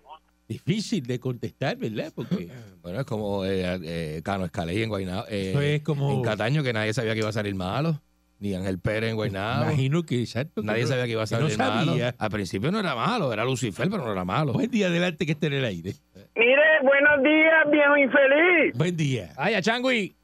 difícil 0.52 1.06
de 1.06 1.20
contestar, 1.20 1.78
¿verdad? 1.78 2.12
Porque 2.16 2.50
Bueno, 2.82 3.00
es 3.02 3.06
como 3.06 3.46
eh, 3.46 3.80
eh, 3.84 4.22
Cano 4.24 4.46
Escaley 4.46 4.82
en 4.84 4.90
Guaynabo. 4.90 5.26
eh, 5.30 5.50
Eso 5.52 5.62
es 5.62 5.82
como- 5.82 6.12
En 6.14 6.22
Cataño, 6.24 6.64
que 6.64 6.74
nadie 6.74 6.94
sabía 6.94 7.14
que 7.14 7.20
iba 7.20 7.30
a 7.30 7.34
salir 7.34 7.56
malo. 7.56 8.02
Ni 8.40 8.56
Ángel 8.56 8.80
Pérez 8.80 9.12
en 9.12 9.16
Guaynabo. 9.18 9.66
imagino 9.66 10.02
que 10.04 10.20
exacto. 10.20 10.64
Nadie 10.64 10.88
sabía 10.88 11.06
que 11.06 11.12
iba 11.12 11.22
a 11.22 11.26
no 11.26 11.28
salir 11.28 11.58
malo. 11.60 11.92
sabía. 11.92 12.16
Al 12.18 12.30
principio 12.32 12.72
no 12.72 12.80
era 12.80 12.96
malo, 12.96 13.32
era 13.32 13.46
Lucifer, 13.46 13.88
pero 13.90 14.04
no 14.04 14.12
era 14.12 14.26
malo. 14.26 14.54
Buen 14.54 14.72
día, 14.72 14.88
adelante, 14.88 15.28
que 15.28 15.34
esté 15.34 15.46
en 15.48 15.54
el 15.54 15.66
aire. 15.66 15.94
Mire, 16.36 16.62
buenos 16.82 17.22
días, 17.24 17.72
viejo 17.72 17.98
infeliz. 17.98 18.74
Buen 18.76 18.98
día. 18.98 19.30
¡Ay, 19.38 19.54
a 19.54 19.62
Changui! 19.62 20.16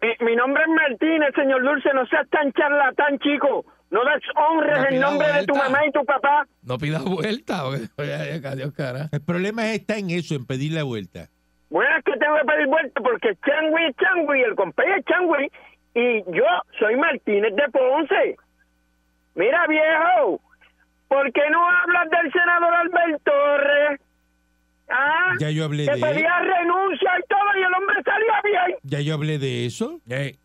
Mi, 0.00 0.26
mi 0.26 0.36
nombre 0.36 0.62
es 0.62 0.68
Martínez, 0.68 1.30
señor 1.34 1.62
Dulce. 1.64 1.88
No 1.92 2.06
seas 2.06 2.28
tan 2.30 2.52
charlatán, 2.52 3.18
chico. 3.18 3.66
No 3.90 4.00
deshonres 4.04 4.78
No 4.78 4.88
el 4.88 5.00
nombre 5.00 5.32
de 5.32 5.46
tu 5.46 5.54
mamá 5.56 5.86
y 5.86 5.92
tu 5.92 6.04
papá. 6.04 6.46
No 6.62 6.76
pidas 6.78 7.02
vuelta. 7.04 7.62
porque- 7.64 7.88
Oye, 7.96 8.40
Adiós, 8.46 8.72
cara. 8.74 9.08
El 9.12 9.22
problema 9.22 9.66
está 9.72 9.96
en 9.96 10.10
eso, 10.10 10.34
en 10.34 10.44
pedir 10.46 10.72
la 10.72 10.82
vuelta. 10.82 11.28
Bueno, 11.70 11.96
es 11.98 12.04
que 12.04 12.12
tengo 12.18 12.36
que 12.36 12.44
pedir 12.46 12.66
vuelta 12.66 13.00
porque 13.02 13.36
Changui 13.46 13.84
es 13.88 13.96
Changui, 13.96 14.40
el 14.42 14.54
compañero 14.54 14.96
es 14.98 15.04
Changui. 15.06 15.50
Y 15.94 16.22
yo 16.36 16.44
soy 16.78 16.96
Martínez 16.96 17.54
de 17.56 17.68
Ponce. 17.70 18.36
Mira, 19.34 19.66
viejo, 19.66 20.40
¿por 21.08 21.32
qué 21.32 21.42
no 21.50 21.66
hablas 21.66 22.10
del 22.10 22.32
senador 22.32 22.74
Albert 22.74 23.22
Torres? 23.24 24.00
¿Ah? 24.90 25.34
Ya 25.40 25.50
yo 25.50 25.64
hablé 25.64 25.84
que 25.86 25.92
de 25.94 26.00
pedía 26.00 26.38
renuncia 26.40 27.10
y 27.18 27.22
todo, 27.28 27.58
y 27.58 27.62
el 27.62 27.74
hombre 27.74 28.02
salió 28.04 28.32
bien. 28.44 28.78
Ya 28.84 29.00
yo 29.00 29.14
hablé 29.14 29.38
de 29.38 29.66
eso. 29.66 30.00
Ey, 30.08 30.38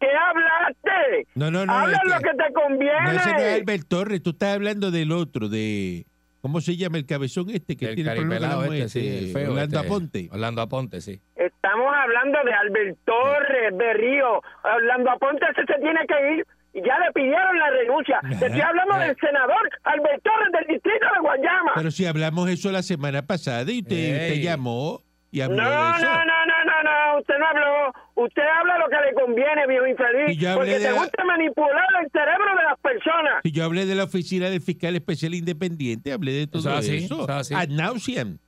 ¿Qué 0.00 0.06
hablaste? 0.06 1.26
No, 1.34 1.50
no, 1.50 1.66
no. 1.66 1.72
Habla 1.72 1.96
este- 1.96 2.08
lo 2.08 2.20
que 2.20 2.44
te 2.44 2.52
conviene. 2.52 3.02
no, 3.04 3.10
ese 3.10 3.32
no 3.32 3.38
es 3.38 3.60
Albert 3.60 3.88
Torres. 3.88 4.22
Tú 4.22 4.30
estás 4.30 4.54
hablando 4.54 4.90
del 4.90 5.12
otro, 5.12 5.48
de... 5.48 6.06
¿Cómo 6.40 6.60
se 6.60 6.76
llama 6.76 6.98
el 6.98 7.04
cabezón 7.06 7.50
este 7.50 7.76
que 7.76 7.86
el 7.86 7.94
tiene 7.96 8.12
este, 8.12 8.88
sí, 8.88 9.08
el 9.26 9.32
feo. 9.32 9.50
Orlando 9.50 9.76
este. 9.76 9.88
Aponte. 9.88 10.28
Orlando 10.30 10.62
Aponte, 10.62 11.00
sí. 11.00 11.20
Estamos 11.34 11.92
hablando 11.92 12.38
de 12.44 12.52
Albert 12.54 12.98
Torres, 13.04 13.76
Berrío. 13.76 14.40
Orlando 14.62 15.10
Aponte 15.10 15.44
ese 15.50 15.66
se 15.66 15.80
tiene 15.80 16.00
que 16.06 16.34
ir. 16.36 16.46
Y 16.74 16.86
ya 16.86 16.96
le 17.00 17.10
pidieron 17.12 17.58
la 17.58 17.70
renuncia. 17.70 18.20
Te 18.38 18.46
estoy 18.46 18.60
hablando 18.60 18.94
Ajá. 18.94 19.06
del 19.06 19.16
senador 19.16 19.68
Albert 19.82 20.22
Torres 20.22 20.52
del 20.52 20.74
distrito 20.76 21.06
de 21.12 21.20
Guayama. 21.20 21.72
Pero 21.74 21.90
si 21.90 22.06
hablamos 22.06 22.48
eso 22.48 22.70
la 22.70 22.82
semana 22.82 23.22
pasada 23.26 23.70
y 23.72 23.80
usted, 23.80 24.12
usted 24.30 24.40
llamó 24.42 25.02
y 25.32 25.38
No, 25.40 25.44
habló 25.46 25.56
no, 25.64 25.70
de 25.70 25.76
no, 25.76 25.96
eso. 25.96 26.04
no, 26.06 26.57
no, 26.82 27.12
no. 27.12 27.18
Usted 27.20 27.34
no 27.38 27.46
habló. 27.46 27.92
Usted 28.14 28.42
habla 28.42 28.78
lo 28.78 28.88
que 28.88 28.96
le 28.96 29.14
conviene, 29.14 29.66
viejo 29.66 29.86
infeliz. 29.86 30.54
Porque 30.54 30.74
te 30.78 30.90
la- 30.90 30.92
gusta 30.92 31.24
manipular 31.24 31.86
el 32.02 32.10
cerebro 32.10 32.56
de 32.56 32.62
las 32.64 32.78
personas. 32.80 33.34
Si 33.42 33.52
yo 33.52 33.64
hablé 33.64 33.86
de 33.86 33.94
la 33.94 34.04
oficina 34.04 34.50
del 34.50 34.60
fiscal 34.60 34.94
especial 34.96 35.34
independiente, 35.34 36.12
hablé 36.12 36.32
de 36.32 36.46
todo 36.46 36.60
Eso 36.78 37.26
así. 37.30 37.54
Ad 37.54 37.68
nauseam. 37.68 38.38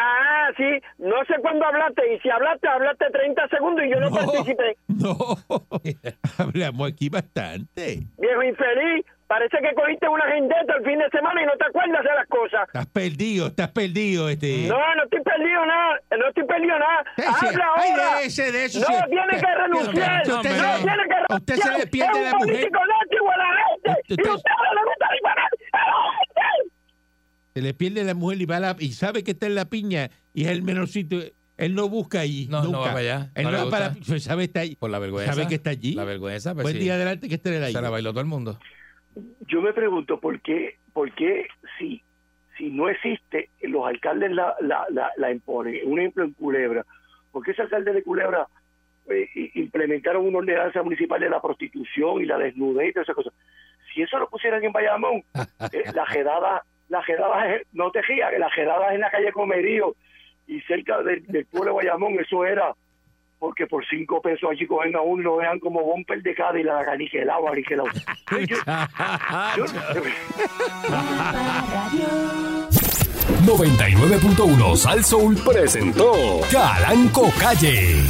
Ah, 0.00 0.50
sí. 0.56 0.64
No 0.98 1.16
sé 1.26 1.34
cuándo 1.42 1.64
hablaste. 1.66 2.14
Y 2.14 2.20
si 2.20 2.30
hablaste, 2.30 2.68
hablaste 2.68 3.06
30 3.10 3.48
segundos 3.48 3.84
y 3.84 3.90
yo 3.90 4.00
no, 4.00 4.10
participé. 4.10 4.76
No, 4.88 5.16
hablamos 6.38 6.92
aquí 6.92 7.08
bastante. 7.08 8.02
Viejo 8.18 8.42
infeliz. 8.42 9.04
Parece 9.28 9.58
que 9.60 9.74
cogiste 9.74 10.08
una 10.08 10.24
agendeta 10.24 10.72
el 10.78 10.84
fin 10.84 10.98
de 10.98 11.08
semana 11.10 11.42
y 11.42 11.44
no 11.46 11.52
te 11.58 11.66
acuerdas 11.66 12.02
de 12.02 12.08
las 12.16 12.26
cosas. 12.28 12.62
Estás 12.66 12.86
perdido, 12.86 13.46
estás 13.48 13.68
perdido. 13.68 14.28
Este. 14.30 14.66
No, 14.66 14.78
no 14.96 15.04
estoy 15.04 15.20
perdido 15.20 15.66
nada, 15.66 16.00
no 16.18 16.28
estoy 16.28 16.44
perdido 16.44 16.78
nada. 16.78 17.04
Ese- 17.14 17.46
Habla 17.46 17.66
ay, 17.76 17.90
ahora. 17.90 18.16
de 18.20 18.24
ese, 18.24 18.52
de 18.52 18.64
eso, 18.64 18.80
no 18.80 18.86
sí. 18.86 18.94
tiene 19.10 19.38
que 19.38 19.54
renunciar. 19.54 20.22
Usted- 20.22 20.32
no 20.32 20.36
usted- 20.38 20.50
tiene 20.50 21.02
que 21.04 21.14
renunciar. 21.14 21.26
usted 21.30 21.56
se 21.56 21.78
le 21.78 21.86
pierde 21.88 22.18
es 22.18 22.24
la 22.24 22.38
mujer. 22.38 22.54
político 22.54 22.80
látigo 22.86 23.30
a 23.30 23.36
la 23.36 23.44
gente. 23.68 23.90
Usted- 24.00 24.24
Y 24.24 24.28
usted 24.34 24.50
no 24.56 24.74
le 24.74 24.84
gusta 24.88 25.06
disparar 25.12 25.44
a 25.44 25.78
la 25.78 25.92
gente. 25.92 26.72
Se 27.54 27.62
le 27.62 27.74
pierde 27.74 28.04
la 28.04 28.14
mujer 28.14 28.40
y 28.40 28.46
va 28.46 28.56
a 28.56 28.60
la, 28.60 28.76
y 28.78 28.92
sabe 28.92 29.24
que 29.24 29.32
está 29.32 29.46
en 29.46 29.54
la 29.56 29.66
piña 29.66 30.10
y 30.32 30.44
es 30.44 30.48
el 30.50 30.62
menorcito. 30.62 31.16
Él 31.58 31.74
no 31.74 31.88
busca 31.90 32.20
allí. 32.20 32.46
No, 32.48 32.58
no 32.60 32.64
nunca. 32.66 32.78
va 32.78 32.84
para 32.86 32.98
allá. 33.00 33.30
Él 33.34 33.44
No 33.44 33.50
no, 33.50 33.64
va 33.66 33.70
para 33.70 33.94
pues 34.06 34.22
sabe 34.24 34.44
está 34.44 34.60
allí. 34.60 34.76
Por 34.76 34.88
la 34.90 34.98
vergüenza. 35.00 35.34
¿Sabe 35.34 35.48
que 35.48 35.56
está 35.56 35.70
allí? 35.70 35.92
La 35.94 36.04
vergüenza, 36.04 36.54
pues 36.54 36.62
Buen 36.62 36.76
sí. 36.76 36.80
día 36.82 36.94
adelante 36.94 37.28
que 37.28 37.34
esté 37.34 37.54
en 37.54 37.62
el 37.64 37.72
Se 37.72 37.82
la 37.82 37.90
bailó 37.90 38.10
todo 38.12 38.20
el 38.20 38.26
mundo. 38.26 38.58
Yo 39.46 39.60
me 39.62 39.72
pregunto 39.72 40.18
por 40.20 40.40
qué, 40.40 40.76
por 40.92 41.12
qué 41.12 41.48
si, 41.78 42.02
si 42.56 42.70
no 42.70 42.88
existe, 42.88 43.50
los 43.62 43.86
alcaldes 43.86 44.32
la, 44.32 44.54
la, 44.60 44.86
la, 44.90 45.10
la 45.16 45.30
imponen. 45.30 45.80
Un 45.84 45.98
ejemplo 45.98 46.24
en 46.24 46.32
Culebra. 46.32 46.84
¿Por 47.32 47.44
qué 47.44 47.52
ese 47.52 47.62
alcalde 47.62 47.92
de 47.92 48.02
Culebra 48.02 48.46
eh, 49.10 49.28
implementaron 49.54 50.26
una 50.26 50.38
ordenanza 50.38 50.82
municipal 50.82 51.20
de 51.20 51.30
la 51.30 51.40
prostitución 51.40 52.20
y 52.20 52.26
la 52.26 52.38
desnudez 52.38 52.88
y 52.88 52.92
todas 52.92 53.06
esas 53.06 53.16
cosas? 53.16 53.32
Si 53.94 54.02
eso 54.02 54.18
lo 54.18 54.28
pusieran 54.28 54.62
en 54.64 54.72
Bayamón, 54.72 55.22
eh, 55.72 55.84
la 55.94 56.06
jedada, 56.06 56.62
la 56.88 57.02
jedada, 57.02 57.54
es- 57.54 57.66
no 57.72 57.90
te 57.90 58.02
rías, 58.02 58.30
que 58.30 58.38
la 58.38 58.50
jedada 58.50 58.88
es 58.88 58.94
en 58.94 59.00
la 59.00 59.10
calle 59.10 59.32
Comerío 59.32 59.94
y 60.46 60.60
cerca 60.62 61.02
del, 61.02 61.24
del 61.26 61.46
pueblo 61.46 61.70
de 61.72 61.76
Bayamón, 61.76 62.18
eso 62.20 62.44
era 62.44 62.74
porque 63.38 63.66
por 63.66 63.84
cinco 63.86 64.20
pesos 64.20 64.50
allí 64.50 64.66
cogen 64.66 64.96
a 64.96 65.00
uno 65.00 65.20
y 65.20 65.24
lo 65.24 65.36
vean 65.36 65.58
como 65.60 65.82
bumper 65.82 66.22
de 66.22 66.34
cada 66.34 66.58
y 66.58 66.62
la 66.64 66.80
aniquilado, 66.80 67.48
aniquilado. 67.52 67.88
Yo- 69.56 69.64
yo- 69.66 69.66
Radio. 70.88 72.06
99.1 73.46 74.76
Sal 74.76 75.04
Soul 75.04 75.36
presentó 75.46 76.12
Calanco 76.50 77.30
Calle. 77.38 78.02